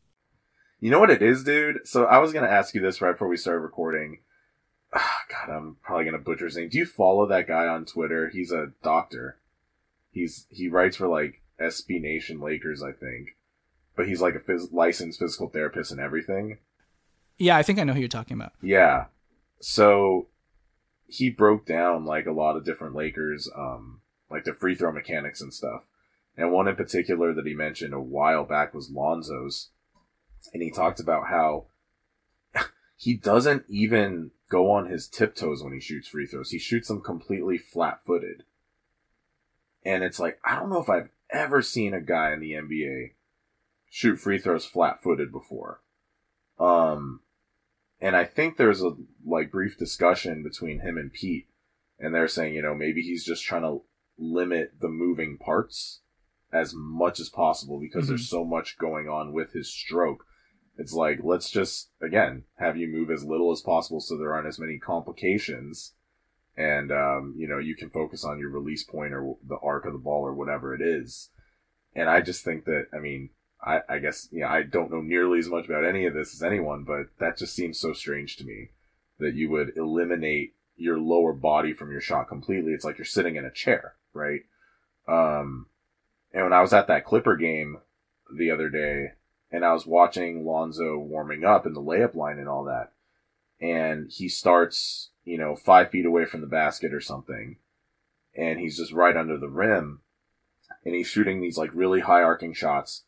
[0.80, 1.86] You know what it is, dude?
[1.86, 4.20] So I was gonna ask you this right before we started recording.
[4.94, 6.70] Ah, God, I'm probably gonna butcher his name.
[6.70, 8.30] Do you follow that guy on Twitter?
[8.30, 9.38] He's a doctor.
[10.12, 13.36] He's he writes for like SB Nation Lakers, I think,
[13.96, 16.58] but he's like a phys- licensed physical therapist and everything.
[17.38, 18.54] Yeah, I think I know who you're talking about.
[18.62, 19.06] Yeah.
[19.62, 20.28] So
[21.08, 25.42] he broke down like a lot of different Lakers, um, like the free throw mechanics
[25.42, 25.84] and stuff.
[26.38, 29.70] And one in particular that he mentioned a while back was Lonzo's.
[30.54, 31.66] And he talked about how
[32.98, 36.52] he doesn't even go on his tiptoes when he shoots free throws.
[36.52, 38.44] He shoots them completely flat footed.
[39.84, 43.14] And it's like, I don't know if I've ever seen a guy in the NBA
[43.90, 45.82] shoot free throws flat footed before.
[46.60, 47.22] Um,
[48.02, 48.96] and I think there's a
[49.26, 51.48] like brief discussion between him and Pete,
[52.00, 53.82] and they're saying, you know, maybe he's just trying to
[54.18, 56.02] limit the moving parts
[56.52, 60.26] as much as possible because there's so much going on with his stroke.
[60.80, 64.48] It's like, let's just, again, have you move as little as possible so there aren't
[64.48, 65.94] as many complications.
[66.56, 69.92] And, um, you know, you can focus on your release point or the arc of
[69.92, 71.32] the ball or whatever it is.
[71.94, 75.50] And I just think that, I mean, I, I guess, I don't know nearly as
[75.50, 78.70] much about any of this as anyone, but that just seems so strange to me
[79.20, 82.72] that you would eliminate your lower body from your shot completely.
[82.72, 84.44] It's like you're sitting in a chair, right?
[85.10, 85.66] Um,
[86.34, 87.80] and when I was at that Clipper game
[88.34, 89.12] the other day
[89.52, 92.92] and I was watching Lonzo warming up in the layup line and all that,
[93.60, 97.58] and he starts, you know, five feet away from the basket or something,
[98.36, 100.02] and he's just right under the rim,
[100.86, 103.04] and he's shooting these like really high arcing shots,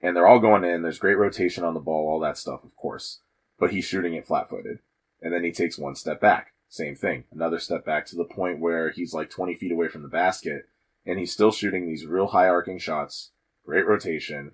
[0.00, 0.82] and they're all going in.
[0.82, 3.20] There's great rotation on the ball, all that stuff, of course,
[3.58, 4.80] but he's shooting it flat footed,
[5.20, 6.52] and then he takes one step back.
[6.68, 10.02] Same thing, another step back to the point where he's like 20 feet away from
[10.02, 10.66] the basket,
[11.04, 13.30] and he's still shooting these real high arcing shots,
[13.64, 14.52] great rotation,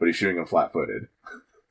[0.00, 1.06] but he's shooting him flat footed.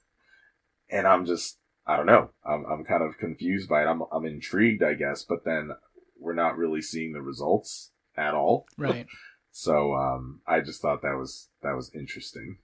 [0.89, 2.29] and I'm just, I don't know.
[2.45, 3.87] I'm, I'm kind of confused by it.
[3.87, 5.71] I'm, I'm intrigued, I guess, but then
[6.17, 8.65] we're not really seeing the results at all.
[8.77, 9.07] Right.
[9.51, 12.59] So um, I just thought that was that was interesting.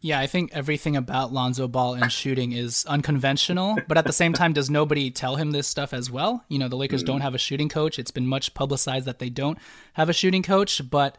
[0.00, 4.32] Yeah, I think everything about Lonzo Ball and shooting is unconventional, but at the same
[4.32, 6.44] time, does nobody tell him this stuff as well?
[6.48, 7.06] You know, the Lakers mm.
[7.06, 7.98] don't have a shooting coach.
[7.98, 9.58] It's been much publicized that they don't
[9.94, 11.18] have a shooting coach, but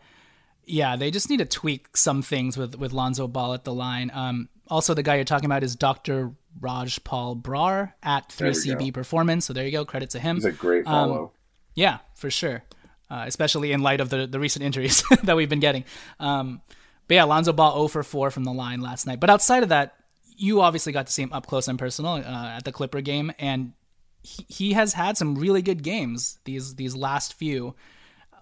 [0.68, 4.11] yeah, they just need to tweak some things with with Lonzo Ball at the line.
[4.13, 6.34] Um, also, the guy you're talking about is Dr.
[6.59, 9.45] Rajpal Brar at 3CB Performance.
[9.45, 9.86] So there you go.
[9.86, 10.36] Credit to him.
[10.36, 11.24] He's a great um, follow.
[11.24, 11.30] Um,
[11.76, 12.63] yeah, for sure.
[13.09, 15.86] Uh, especially in light of the, the recent injuries that we've been getting.
[16.20, 16.61] Um,
[17.07, 19.22] but yeah, Lonzo Ball 0 for 4 from the line last night.
[19.22, 19.95] But outside of that,
[20.36, 23.32] you obviously got to see him up close and personal uh, at the Clipper game,
[23.39, 23.74] and
[24.22, 27.76] he, he has had some really good games these these last few.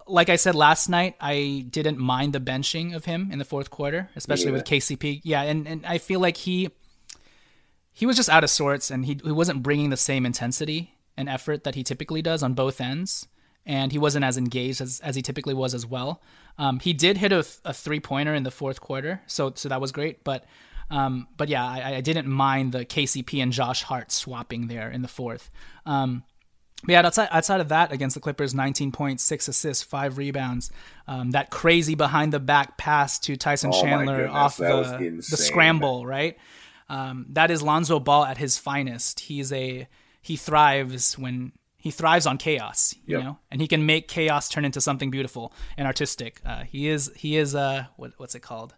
[0.08, 3.70] Like I said last night, I didn't mind the benching of him in the fourth
[3.70, 4.52] quarter, especially yeah.
[4.52, 5.22] with KCP.
[5.24, 6.70] Yeah, and, and I feel like he
[7.92, 11.28] he was just out of sorts, and he he wasn't bringing the same intensity and
[11.30, 13.28] effort that he typically does on both ends
[13.66, 16.22] and he wasn't as engaged as, as he typically was as well.
[16.58, 19.82] Um, he did hit a, a three pointer in the fourth quarter, so so that
[19.82, 20.24] was great.
[20.24, 20.46] But
[20.90, 25.02] um, but yeah, I, I, didn't mind the KCP and Josh Hart swapping there in
[25.02, 25.50] the fourth.
[25.84, 26.24] Um,
[26.84, 30.72] but yeah, outside outside of that, against the Clippers, 19 points, six assists, five rebounds.
[31.08, 36.06] Um, that crazy behind the back pass to Tyson oh Chandler off the the scramble,
[36.06, 36.38] right?
[36.90, 39.22] Um, that is Lonzo Ball at his finest.
[39.22, 39.88] He's a
[40.22, 43.24] he thrives when he thrives on chaos, you yep.
[43.24, 46.42] know, and he can make chaos turn into something beautiful and artistic.
[46.46, 48.76] Uh, he is he is uh what, what's it called?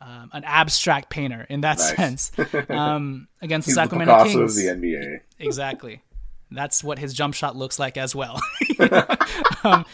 [0.00, 1.96] Um, an abstract painter in that nice.
[1.96, 2.32] sense.
[2.70, 5.20] Um, against the Sacramento the Kings, of the NBA.
[5.38, 6.02] Exactly.
[6.50, 8.40] That's what his jump shot looks like as well.
[9.64, 9.84] um,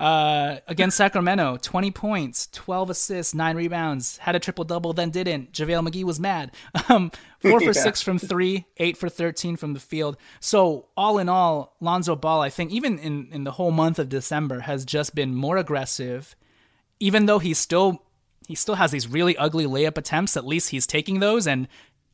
[0.00, 5.52] uh, against Sacramento, 20 points, 12 assists, 9 rebounds, had a triple double, then didn't.
[5.52, 6.52] JaVale McGee was mad.
[6.88, 7.72] Um, 4 for yeah.
[7.72, 10.16] 6 from 3, 8 for 13 from the field.
[10.40, 14.08] So, all in all, Lonzo Ball, I think, even in, in the whole month of
[14.08, 16.34] December, has just been more aggressive,
[16.98, 18.02] even though he's still.
[18.48, 20.36] He still has these really ugly layup attempts.
[20.36, 21.68] At least he's taking those and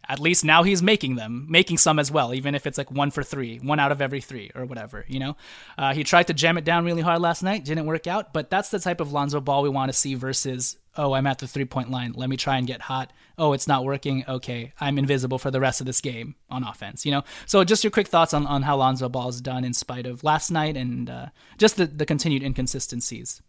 [0.09, 3.11] at least now he's making them, making some as well, even if it's like one
[3.11, 5.37] for three, one out of every three or whatever, you know?
[5.77, 8.51] Uh, he tried to jam it down really hard last night, didn't work out, but
[8.51, 11.49] that's the type of Lonzo ball we want to see versus, oh, I'm at the
[11.49, 13.13] three point line, let me try and get hot.
[13.39, 14.25] Oh, it's not working.
[14.27, 17.23] Okay, I'm invisible for the rest of this game on offense, you know?
[17.45, 20.25] So just your quick thoughts on, on how Lonzo ball is done in spite of
[20.25, 21.27] last night and uh,
[21.59, 23.43] just the, the continued inconsistencies.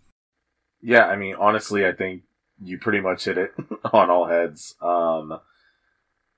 [0.82, 2.24] Yeah, I mean, honestly, I think
[2.62, 3.54] you pretty much hit it
[3.94, 4.76] on all heads.
[4.82, 5.40] Um,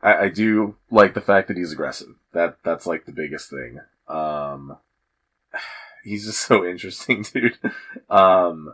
[0.01, 2.15] I, I do like the fact that he's aggressive.
[2.33, 3.79] That that's like the biggest thing.
[4.07, 4.77] Um,
[6.03, 7.57] he's just so interesting, dude.
[8.09, 8.73] Um,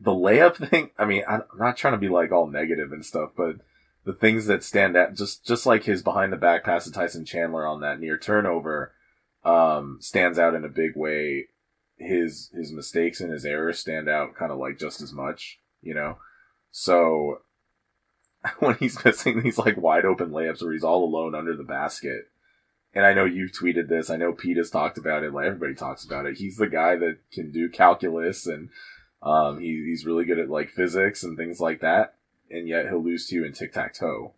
[0.00, 0.90] the layup thing.
[0.98, 3.56] I mean, I'm not trying to be like all negative and stuff, but
[4.04, 7.24] the things that stand out, just just like his behind the back pass to Tyson
[7.24, 8.92] Chandler on that near turnover,
[9.44, 11.46] um, stands out in a big way.
[11.98, 15.94] His his mistakes and his errors stand out kind of like just as much, you
[15.94, 16.18] know.
[16.70, 17.40] So
[18.58, 22.28] when he's missing these like wide open layups where he's all alone under the basket.
[22.94, 24.08] And I know you've tweeted this.
[24.08, 25.32] I know Pete has talked about it.
[25.32, 26.38] Like everybody talks about it.
[26.38, 28.70] He's the guy that can do calculus and
[29.22, 32.14] um, he, he's really good at like physics and things like that.
[32.50, 34.32] And yet he'll lose to you in tic tac toe.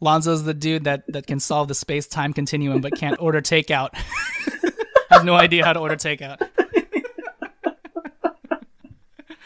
[0.00, 3.94] Lonzo's the dude that, that can solve the space time continuum but can't order takeout.
[5.10, 6.38] Has no idea how to order takeout.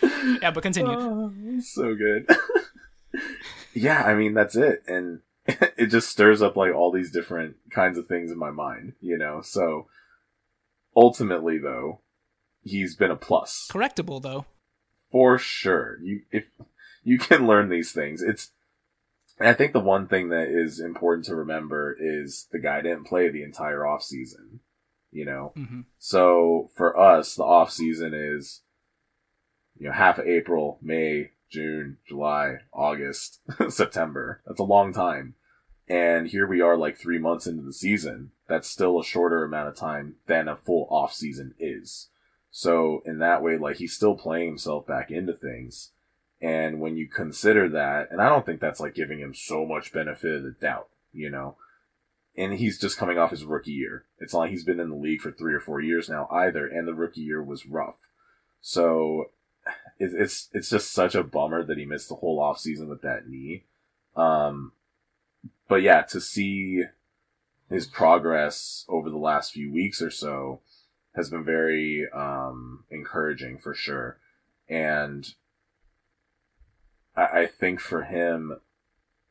[0.43, 0.93] yeah, but continue.
[0.93, 2.27] Oh, so good
[3.75, 7.99] yeah, I mean that's it, and it just stirs up like all these different kinds
[7.99, 9.41] of things in my mind, you know.
[9.43, 9.89] So
[10.95, 12.01] ultimately, though,
[12.63, 13.69] he's been a plus.
[13.71, 14.47] Correctable, though,
[15.11, 15.99] for sure.
[16.01, 16.45] You if
[17.03, 18.51] you can learn these things, it's.
[19.41, 23.29] I think the one thing that is important to remember is the guy didn't play
[23.29, 24.61] the entire off season,
[25.11, 25.53] you know.
[25.57, 25.81] Mm-hmm.
[25.99, 28.61] So for us, the off season is,
[29.77, 34.43] you know, half of April, May, June, July, August, September.
[34.47, 35.35] That's a long time.
[35.87, 38.31] And here we are like three months into the season.
[38.49, 42.09] That's still a shorter amount of time than a full off season is.
[42.51, 45.91] So in that way, like he's still playing himself back into things.
[46.41, 49.93] And when you consider that, and I don't think that's like giving him so much
[49.93, 51.57] benefit of the doubt, you know,
[52.37, 54.07] and he's just coming off his rookie year.
[54.19, 56.67] It's not like he's been in the league for three or four years now either,
[56.67, 57.97] and the rookie year was rough.
[58.61, 59.27] So
[59.99, 63.03] it's it's it's just such a bummer that he missed the whole off season with
[63.03, 63.65] that knee.
[64.17, 64.73] Um,
[65.69, 66.85] but yeah, to see
[67.71, 70.61] his progress over the last few weeks or so
[71.15, 74.19] has been very um, encouraging for sure,
[74.69, 75.35] and
[77.17, 78.59] I, I think for him,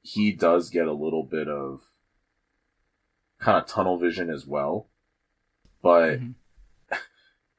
[0.01, 1.82] he does get a little bit of
[3.39, 4.88] kind of tunnel vision as well,
[5.82, 6.32] but mm-hmm.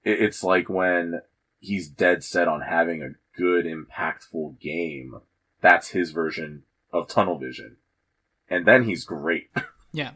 [0.05, 1.21] it, it's like when
[1.63, 5.21] he's dead set on having a good, impactful game,
[5.63, 7.77] that's his version of tunnel vision.
[8.51, 9.49] And then he's great.
[9.95, 10.13] Yeah.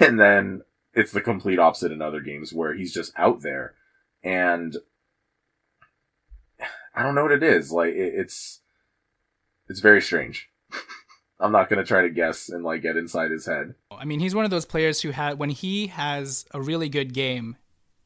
[0.00, 0.62] and then
[0.94, 3.74] it's the complete opposite in other games where he's just out there
[4.22, 4.78] and
[6.94, 7.70] I don't know what it is.
[7.70, 8.60] Like it, it's
[9.68, 10.48] it's very strange.
[11.38, 13.74] I'm not gonna try to guess and like get inside his head.
[13.90, 17.12] I mean, he's one of those players who had when he has a really good
[17.12, 17.56] game,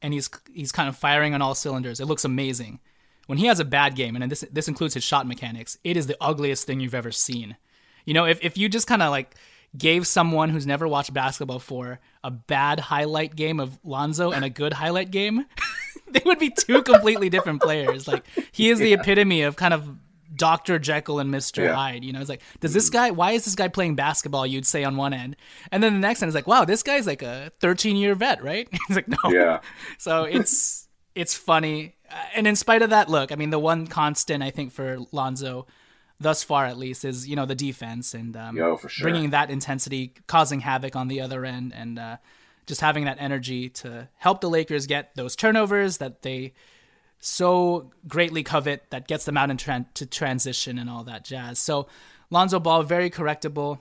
[0.03, 2.01] and he's he's kind of firing on all cylinders.
[2.01, 2.80] It looks amazing.
[3.26, 6.07] When he has a bad game, and this this includes his shot mechanics, it is
[6.07, 7.57] the ugliest thing you've ever seen.
[8.05, 9.34] You know, if if you just kind of like
[9.76, 14.51] gave someone who's never watched basketball before a bad highlight game of Lonzo and a
[14.51, 15.44] good highlight game,
[16.11, 18.09] they would be two completely different players.
[18.09, 19.88] Like he is the epitome of kind of
[20.39, 20.78] Dr.
[20.78, 21.64] Jekyll and Mr.
[21.64, 21.74] Yeah.
[21.74, 22.05] Hyde.
[22.05, 24.47] You know, it's like, does this guy, why is this guy playing basketball?
[24.47, 25.36] You'd say on one end.
[25.70, 28.43] And then the next end is like, wow, this guy's like a 13 year vet,
[28.43, 28.68] right?
[28.89, 29.16] He's like, no.
[29.30, 29.61] Yeah.
[29.99, 31.97] So it's, it's funny.
[32.34, 35.66] And in spite of that, look, I mean, the one constant I think for Lonzo
[36.20, 39.05] thus far at least is, you know, the defense and um, Yo, for sure.
[39.05, 42.16] bringing that intensity, causing havoc on the other end and, uh,
[42.66, 46.53] just having that energy to help the Lakers get those turnovers that they
[47.21, 51.59] so greatly covet that gets them out into transition and all that jazz.
[51.59, 51.89] So
[52.31, 53.81] Lonzo Ball very correctable.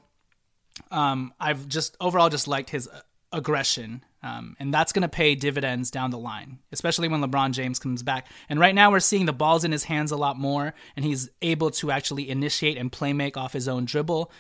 [0.92, 2.90] Um, I've just overall just liked his
[3.32, 7.80] aggression, um, and that's going to pay dividends down the line, especially when LeBron James
[7.80, 8.28] comes back.
[8.50, 11.30] And right now we're seeing the balls in his hands a lot more, and he's
[11.42, 14.32] able to actually initiate and play make off his own dribble.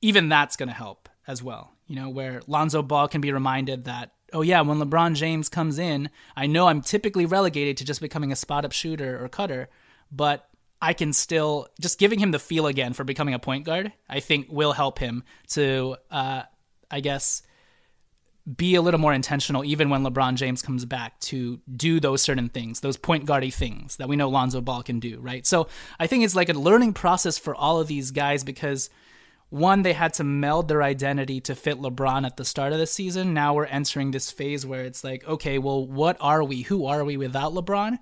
[0.00, 1.72] Even that's going to help as well.
[1.86, 5.78] You know, where Lonzo Ball can be reminded that oh yeah, when LeBron James comes
[5.78, 9.68] in, I know I'm typically relegated to just becoming a spot up shooter or cutter,
[10.10, 10.48] but
[10.80, 13.92] I can still just giving him the feel again for becoming a point guard.
[14.08, 16.42] I think will help him to, uh,
[16.90, 17.42] I guess,
[18.56, 22.48] be a little more intentional even when LeBron James comes back to do those certain
[22.48, 25.46] things, those point guardy things that we know Lonzo Ball can do, right?
[25.46, 25.68] So
[26.00, 28.90] I think it's like a learning process for all of these guys because
[29.52, 32.86] one, they had to meld their identity to fit LeBron at the start of the
[32.86, 33.34] season.
[33.34, 36.62] Now we're entering this phase where it's like, okay, well, what are we?
[36.62, 37.98] Who are we without LeBron?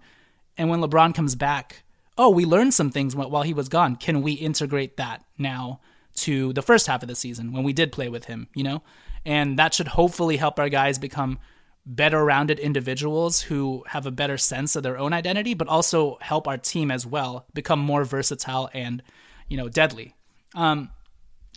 [0.57, 1.83] And when LeBron comes back,
[2.17, 3.97] oh, we learned some things while he was gone.
[3.97, 5.81] Can we integrate that now
[6.19, 8.85] to the first half of the season when we did play with him, you know?
[9.27, 11.41] And that should hopefully help our guys become
[11.85, 16.47] better rounded individuals who have a better sense of their own identity, but also help
[16.47, 19.03] our team as well become more versatile and,
[19.49, 20.15] you know, deadly.
[20.55, 20.91] Um,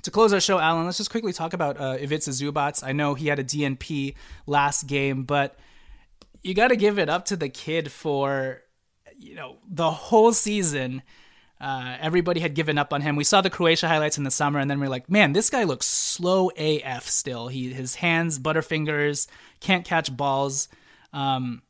[0.04, 2.84] to close our show, Alan, let's just quickly talk about uh, Ivica Zubac.
[2.84, 5.58] I know he had a DNP last game, but
[6.44, 8.62] you got to give it up to the kid for
[9.18, 11.02] you know the whole season.
[11.60, 13.16] Uh, everybody had given up on him.
[13.16, 15.50] We saw the Croatia highlights in the summer, and then we are like, man, this
[15.50, 17.48] guy looks slow AF still.
[17.48, 19.28] He his hands butterfingers,
[19.62, 20.68] can't catch balls.
[21.14, 21.62] Um,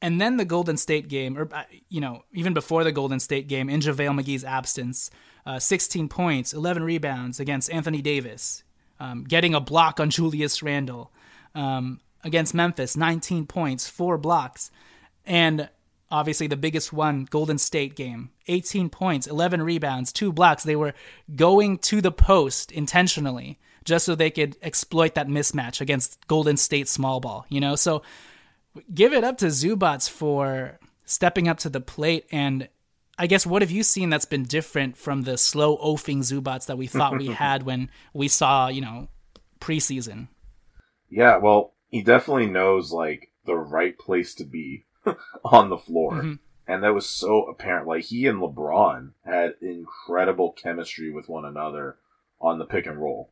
[0.00, 3.48] and then the Golden State game, or uh, you know, even before the Golden State
[3.48, 5.10] game, in JaVale McGee's absence,
[5.46, 8.62] uh, 16 points, 11 rebounds against Anthony Davis,
[9.00, 11.12] um, getting a block on Julius Randle.
[11.54, 14.70] Um, against Memphis, 19 points, four blocks.
[15.24, 15.68] And
[16.10, 20.62] obviously the biggest one, Golden State game, 18 points, 11 rebounds, two blocks.
[20.62, 20.94] They were
[21.34, 26.88] going to the post intentionally just so they could exploit that mismatch against Golden State
[26.88, 27.74] small ball, you know?
[27.74, 28.02] So
[28.94, 32.68] give it up to Zubac for stepping up to the plate and
[33.18, 36.78] I guess what have you seen that's been different from the slow oafing Zubac that
[36.78, 39.08] we thought we had when we saw, you know,
[39.60, 40.28] preseason?
[41.10, 44.84] Yeah, well, he definitely knows like the right place to be
[45.44, 46.14] on the floor.
[46.14, 46.32] Mm-hmm.
[46.66, 47.86] And that was so apparent.
[47.86, 51.98] Like he and LeBron had incredible chemistry with one another
[52.40, 53.30] on the pick and roll.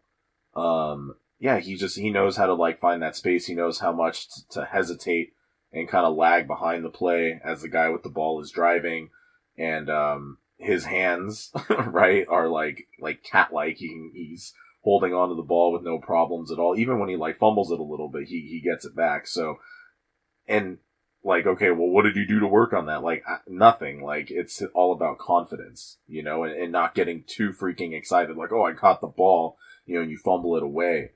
[0.54, 3.46] Um, yeah, he just he knows how to like find that space.
[3.46, 5.32] He knows how much t- to hesitate
[5.72, 9.10] and kind of lag behind the play as the guy with the ball is driving
[9.60, 13.76] and um, his hands, right, are like like cat like.
[13.76, 16.76] He he's holding onto the ball with no problems at all.
[16.76, 19.26] Even when he like fumbles it a little bit, he he gets it back.
[19.26, 19.56] So,
[20.48, 20.78] and
[21.22, 23.02] like, okay, well, what did you do to work on that?
[23.02, 24.02] Like, nothing.
[24.02, 28.38] Like, it's all about confidence, you know, and, and not getting too freaking excited.
[28.38, 31.10] Like, oh, I caught the ball, you know, and you fumble it away.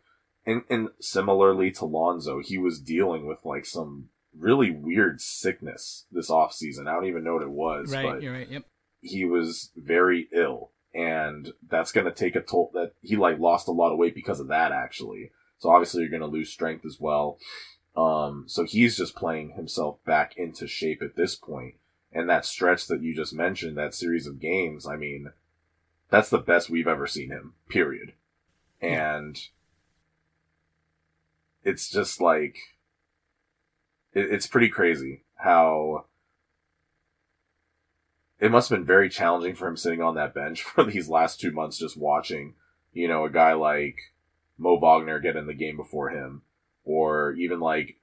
[0.45, 6.31] And, and similarly to Lonzo, he was dealing with like some really weird sickness this
[6.31, 6.89] off season.
[6.89, 7.93] I don't even know what it was.
[7.93, 8.51] Right, but you're right.
[8.51, 8.65] Yep.
[9.01, 12.71] He was very ill, and that's going to take a toll.
[12.75, 15.31] That he like lost a lot of weight because of that, actually.
[15.59, 17.39] So obviously, you're going to lose strength as well.
[17.97, 21.75] Um, so he's just playing himself back into shape at this point.
[22.13, 25.33] And that stretch that you just mentioned, that series of games, I mean,
[26.11, 27.55] that's the best we've ever seen him.
[27.69, 28.13] Period.
[28.81, 29.39] And
[31.65, 32.57] it's just like
[34.15, 36.07] it, it's pretty crazy how
[38.41, 41.41] it must have been very challenging for him sitting on that bench for these last
[41.41, 42.55] two months, just watching,
[42.93, 43.97] you know, a guy like
[44.59, 46.43] Mo Wagner get in the game before him,
[46.85, 47.99] or even like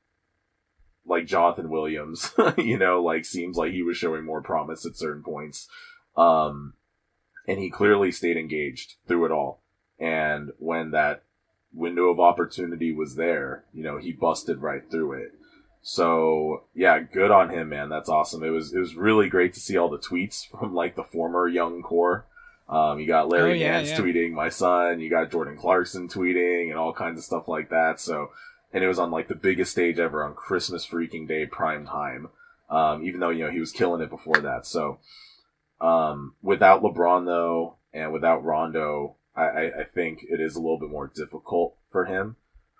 [1.05, 5.23] like Johnathan Williams, you know, like seems like he was showing more promise at certain
[5.23, 5.67] points.
[6.15, 6.73] Um,
[7.47, 9.61] and he clearly stayed engaged through it all.
[9.99, 11.23] And when that
[11.73, 15.33] window of opportunity was there, you know, he busted right through it.
[15.81, 17.89] So yeah, good on him, man.
[17.89, 18.43] That's awesome.
[18.43, 21.47] It was it was really great to see all the tweets from like the former
[21.47, 22.25] young core.
[22.69, 23.97] Um, you got Larry Oh, yeah, Nance yeah.
[23.97, 25.01] tweeting my son.
[25.01, 27.99] You got Jordan Clarkson tweeting and all kinds of stuff like that.
[27.99, 28.29] So,
[28.71, 32.29] and it was on like the biggest stage ever on Christmas freaking day prime time.
[32.69, 34.65] Um, even though you know he was killing it before that.
[34.65, 34.99] So,
[35.81, 40.79] um, without LeBron though, and without Rondo, I, I, I think it is a little
[40.79, 42.37] bit more difficult for him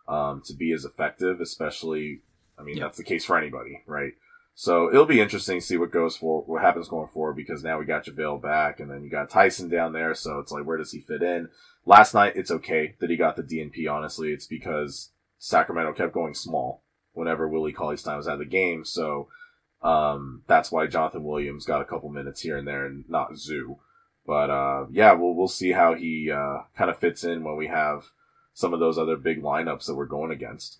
[0.07, 2.21] um, to be as effective, especially.
[2.57, 2.83] I mean, Yeah.
[2.83, 4.13] that's the case for anybody, right?
[4.53, 7.79] So it'll be interesting to see what goes for what happens going forward because now
[7.79, 10.77] we got JaVale back and then you got Tyson down there, so it's like where
[10.77, 11.49] does he fit in?
[11.85, 14.31] Last night it's okay that he got the DNP, honestly.
[14.33, 16.83] It's because Sacramento kept going small
[17.13, 19.29] whenever Willie Cauley Stein was out of the game, so
[19.81, 23.79] um that's why Johnathan Williams got a couple minutes here and there and not Zoo.
[24.27, 27.67] But uh yeah, we'll we'll see how he uh kind of fits in when we
[27.67, 28.11] have
[28.53, 30.79] some of those other big lineups that we're going against.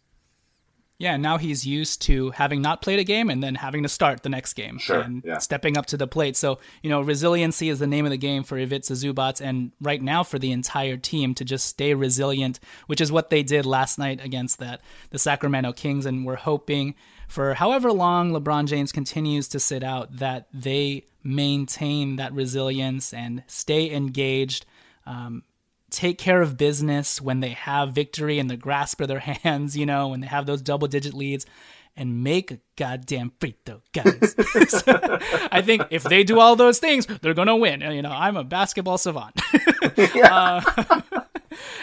[1.02, 4.22] Yeah, now he's used to having not played a game and then having to start
[4.22, 5.40] the next game Sure, and yeah.
[5.40, 6.36] stepping up to the plate.
[6.36, 10.00] So, you know, resiliency is the name of the game for Ivica Zubac and right
[10.00, 13.98] now for the entire team to just stay resilient, which is what they did last
[13.98, 16.94] night against that the Sacramento Kings and we're hoping
[17.28, 23.42] for however long LeBron James continues to sit out that they maintain that resilience and
[23.48, 24.68] stay engaged.
[25.08, 25.42] Um,
[25.92, 29.86] take care of business when they have victory in the grasp of their hands, you
[29.86, 31.46] know, when they have those double digit leads
[31.98, 34.36] and make a goddamn frito, guys.
[34.70, 34.98] So,
[35.52, 37.82] I think if they do all those things, they're going to win.
[37.82, 39.40] You know, I'm a basketball savant.
[40.24, 41.02] Uh,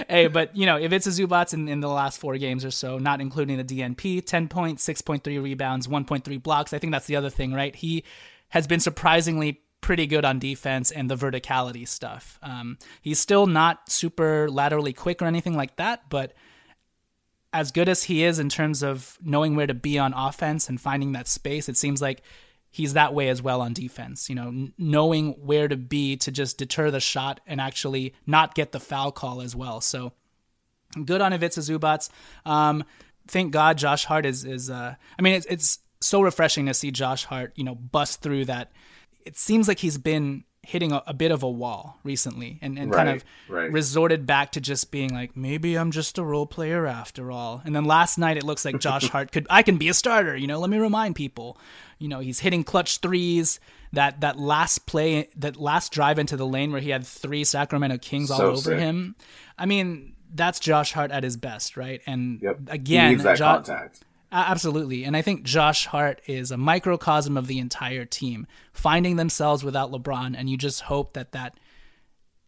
[0.08, 2.70] hey, but, you know, if it's a Zubac in, in the last four games or
[2.70, 7.16] so, not including the DNP, 10 points, 6.3 rebounds, 1.3 blocks, I think that's the
[7.16, 7.76] other thing, right?
[7.76, 8.04] He
[8.48, 12.38] has been surprisingly pretty good on defense and the verticality stuff.
[12.42, 16.32] Um, he's still not super laterally quick or anything like that, but
[17.52, 20.80] as good as he is in terms of knowing where to be on offense and
[20.80, 22.22] finding that space, it seems like
[22.70, 24.28] he's that way as well on defense.
[24.28, 28.54] You know, n- knowing where to be to just deter the shot and actually not
[28.54, 29.80] get the foul call as well.
[29.80, 30.12] So
[31.04, 32.10] good on Ivica Zubac.
[32.44, 32.84] Um,
[33.26, 34.70] thank God Josh Hart is is.
[34.70, 38.46] Uh, I mean, it's it's so refreshing to see Josh Hart, you know, bust through
[38.46, 38.72] that.
[39.28, 42.92] It seems like he's been hitting a, a bit of a wall recently, and, and
[42.92, 43.70] kind of right.
[43.70, 47.62] resorted back to just being like, maybe I'm just a role player after all.
[47.64, 50.36] And then last night it looks like Josh Hart could I can be a starter.
[50.36, 51.58] You know, let me remind people.
[51.98, 53.60] You know, he's hitting clutch threes.
[53.92, 57.98] That that last play, that last drive into the lane where he had three Sacramento
[57.98, 58.78] Kings all over sick.
[58.78, 59.16] him.
[59.58, 62.00] I mean, that's Josh Hart at his best, right?
[62.06, 62.60] And Yep.
[62.68, 63.16] again, he
[64.30, 65.04] Absolutely.
[65.04, 69.90] And I think Josh Hart is a microcosm of the entire team, finding themselves without
[69.90, 70.34] LeBron.
[70.36, 71.58] And you just hope that that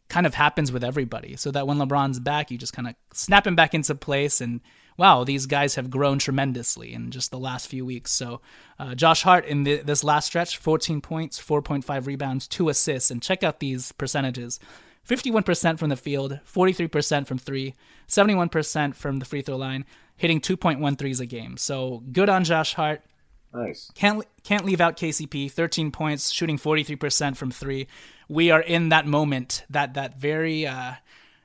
[0.09, 3.47] kind of happens with everybody so that when LeBron's back, you just kind of snap
[3.47, 4.43] him back into place.
[4.43, 4.61] And
[4.99, 8.13] wow, these guys have grown tremendously in just the last few weeks.
[8.13, 8.43] So
[8.79, 13.11] uh, Josh Hart in the, this last stretch 14 points, 4.5 rebounds, two assists.
[13.11, 14.61] And check out these percentages
[15.09, 17.75] 51% from the field, 43% from three,
[18.07, 19.87] 71% from the free throw line,
[20.21, 21.57] hitting 2.1 threes a game.
[21.57, 23.01] So good on Josh Hart.
[23.55, 23.91] Nice.
[23.95, 25.51] Can't can't leave out KCP.
[25.51, 27.89] 13 points, shooting 43% from three.
[28.29, 30.93] We are in that moment, that that very uh,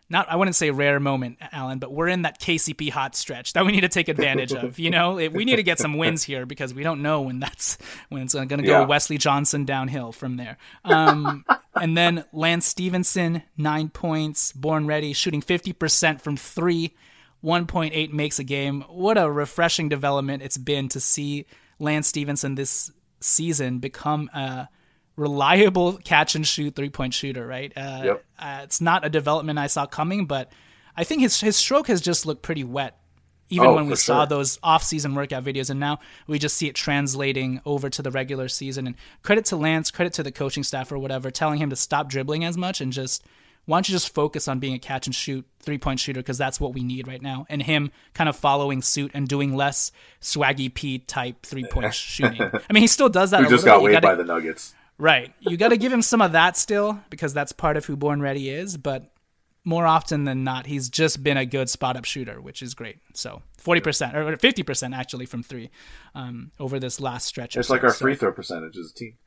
[0.10, 3.66] not I wouldn't say rare moment, Alan, but we're in that KCP hot stretch that
[3.66, 4.78] we need to take advantage of.
[4.78, 7.40] You know, It- we need to get some wins here because we don't know when
[7.40, 7.78] that's
[8.10, 8.86] when it's going to go Yeah.
[8.86, 10.58] Wesley Johnson downhill from there.
[10.84, 11.46] Um,
[11.76, 16.94] and then Lance Stephenson, nine points, born ready, shooting 50% from three.
[17.46, 18.82] 1.8 makes a game.
[18.90, 21.46] What a refreshing development it's been to see
[21.80, 22.92] Lance Stephenson this
[23.22, 24.68] season become a
[25.16, 27.72] reliable catch and shoot three point shooter, right?
[27.76, 28.26] Uh, Yep.
[28.40, 30.52] uh, it's not a development I saw coming, but
[30.98, 32.98] I think his his stroke has just looked pretty wet.
[33.50, 34.26] Even Oh, when we saw sure.
[34.26, 38.48] those off-season workout videos, and now we just see it translating over to the regular
[38.48, 38.88] season.
[38.88, 42.10] And credit to Lance, credit to the coaching staff or whatever, telling him to stop
[42.10, 43.24] dribbling as much and just
[43.66, 46.38] why don't you just focus on being a catch and shoot three point shooter because
[46.38, 47.46] that's what we need right now.
[47.50, 52.42] And him kind of following suit and doing less swaggy P type three point shooting.
[52.42, 53.44] I mean, he still does that.
[53.44, 54.74] Who just got weighed gotta- by the Nuggets.
[54.98, 55.34] Right.
[55.40, 58.22] You got to give him some of that still because that's part of who Born
[58.22, 58.78] Ready is.
[58.78, 59.12] But
[59.66, 63.00] more often than not, he's just been a good spot up shooter, which is great.
[63.14, 65.70] So 40% or 50% actually from three
[66.14, 67.58] um, over this last stretch.
[67.58, 67.88] It's like so.
[67.88, 69.18] our free throw percentage as a team.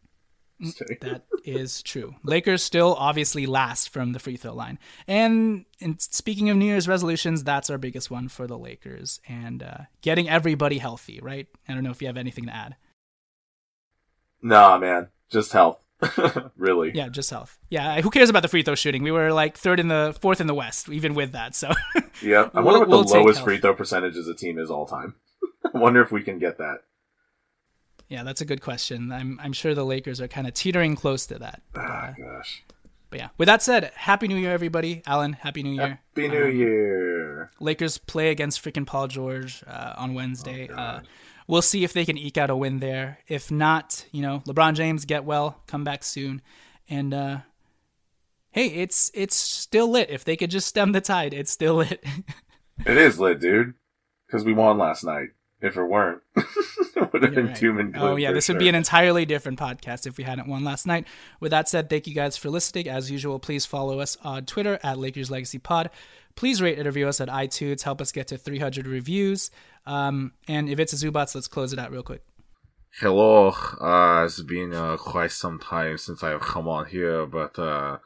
[0.61, 2.15] That is true.
[2.25, 4.79] Lakers still obviously last from the free throw line.
[5.07, 9.63] And, and speaking of New Year's resolutions, that's our biggest one for the Lakers and
[9.63, 11.47] uh, getting everybody healthy, right?
[11.69, 12.77] I don't know if you have anything to add.
[14.43, 15.83] Nah, man, just health.
[16.57, 16.93] really?
[16.95, 17.59] Yeah, just health.
[17.71, 19.03] Yeah, who cares about the free throw shooting?
[19.03, 21.57] We were like third in the fourth in the West, even with that.
[21.57, 21.73] So
[22.23, 24.71] yeah, I wonder we'll, what the we'll lowest free throw percentage as a team is
[24.71, 25.17] all time.
[25.75, 26.83] I wonder if we can get that.
[28.09, 29.13] Yeah, that's a good question.
[29.13, 31.63] I'm I'm sure the Lakers are kind of teetering close to that.
[31.73, 32.65] But, uh, gosh.
[33.11, 35.03] But yeah, with that said, Happy New Year, everybody.
[35.07, 36.01] Alan, Happy New Year.
[36.15, 37.51] Happy New um, Year.
[37.59, 40.69] Lakers play against freaking Paul George uh, on Wednesday.
[40.71, 41.01] Oh, uh,
[41.47, 43.19] we'll see if they can eke out a win there.
[43.27, 46.43] If not, you know, LeBron James, get well, come back soon.
[46.89, 47.39] And uh,
[48.51, 50.11] hey, it's it's still lit.
[50.11, 52.05] If they could just stem the tide, it's still lit.
[52.87, 53.75] it is lit, dude.
[54.27, 55.29] Because we won last night.
[55.61, 57.57] If it weren't, it would have been right.
[57.57, 58.05] doom and gloom.
[58.05, 58.55] Oh yeah, this sure.
[58.55, 61.07] would be an entirely different podcast if we hadn't won last night.
[61.41, 62.89] With that said, thank you guys for listening.
[62.89, 65.91] As usual, please follow us on Twitter at Lakers Legacy Pod.
[66.37, 67.83] Please rate and review us at iTunes.
[67.83, 69.51] Help us get to 300 reviews.
[69.85, 72.23] Um, and if it's a Zubac, let's close it out real quick.
[73.01, 73.49] Hello.
[73.81, 77.99] Uh, it's been uh, quite some time since I've come on here, but uh,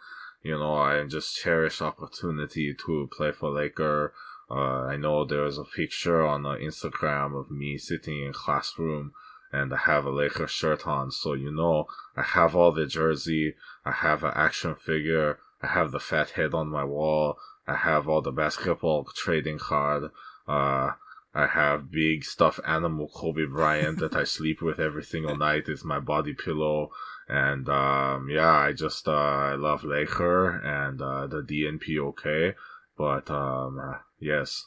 [0.42, 4.12] you know, I just cherish opportunity to play for Laker.
[4.54, 9.12] Uh, I know there's a picture on uh, Instagram of me sitting in classroom
[9.50, 11.10] and I have a Laker shirt on.
[11.10, 13.54] So, you know, I have all the jersey.
[13.84, 15.38] I have an action figure.
[15.62, 17.38] I have the fat head on my wall.
[17.66, 20.10] I have all the basketball trading card.
[20.48, 20.92] Uh,
[21.34, 25.64] I have big stuffed animal Kobe Bryant that I sleep with every single night.
[25.68, 26.90] It's my body pillow.
[27.28, 32.54] And, um, yeah, I just, uh, I love Laker and, uh, the DNP okay.
[32.98, 34.64] But, um, yes.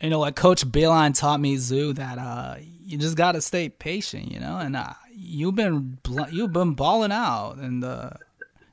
[0.00, 4.30] You know, like Coach Beilein taught me, Zoo, that, uh, you just gotta stay patient,
[4.30, 8.10] you know, and, uh, you've been, bl- you've been balling out and, uh,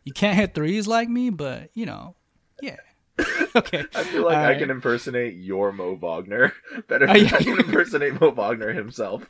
[0.03, 2.15] you can't hit threes like me, but, you know,
[2.61, 2.75] yeah.
[3.55, 3.85] okay.
[3.95, 4.59] I feel like All I right.
[4.59, 6.51] can impersonate your Mo Wagner
[6.87, 9.23] better than I can impersonate Mo Wagner himself.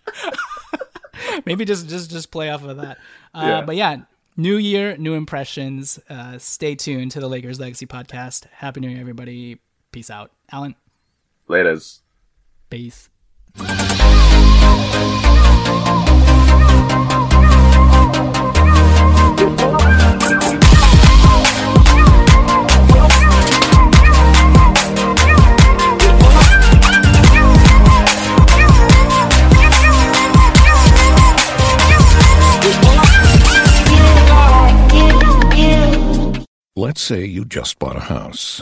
[1.45, 2.97] Maybe just just just play off of that.
[3.33, 3.61] Uh, yeah.
[3.61, 3.97] But yeah,
[4.37, 5.99] new year, new impressions.
[6.09, 8.45] Uh, stay tuned to the Lakers Legacy podcast.
[8.51, 9.59] Happy New Year, everybody.
[9.91, 10.75] Peace out, Alan.
[11.49, 12.01] Laters.
[12.69, 13.09] Peace.
[36.75, 38.61] Let's say you just bought a house.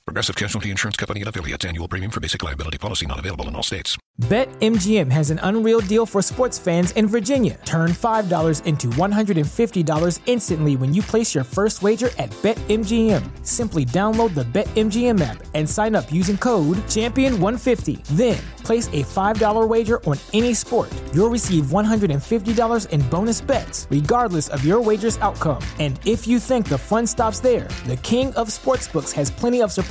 [0.07, 1.63] Progressive Casualty Insurance Company and affiliates.
[1.63, 3.97] Annual premium for basic liability policy not available in all states.
[4.21, 7.57] BetMGM has an unreal deal for sports fans in Virginia.
[7.65, 13.45] Turn $5 into $150 instantly when you place your first wager at BetMGM.
[13.45, 18.03] Simply download the BetMGM app and sign up using code Champion150.
[18.07, 20.91] Then place a $5 wager on any sport.
[21.13, 25.63] You'll receive $150 in bonus bets, regardless of your wager's outcome.
[25.79, 29.71] And if you think the fun stops there, the King of Sportsbooks has plenty of
[29.71, 29.90] surprises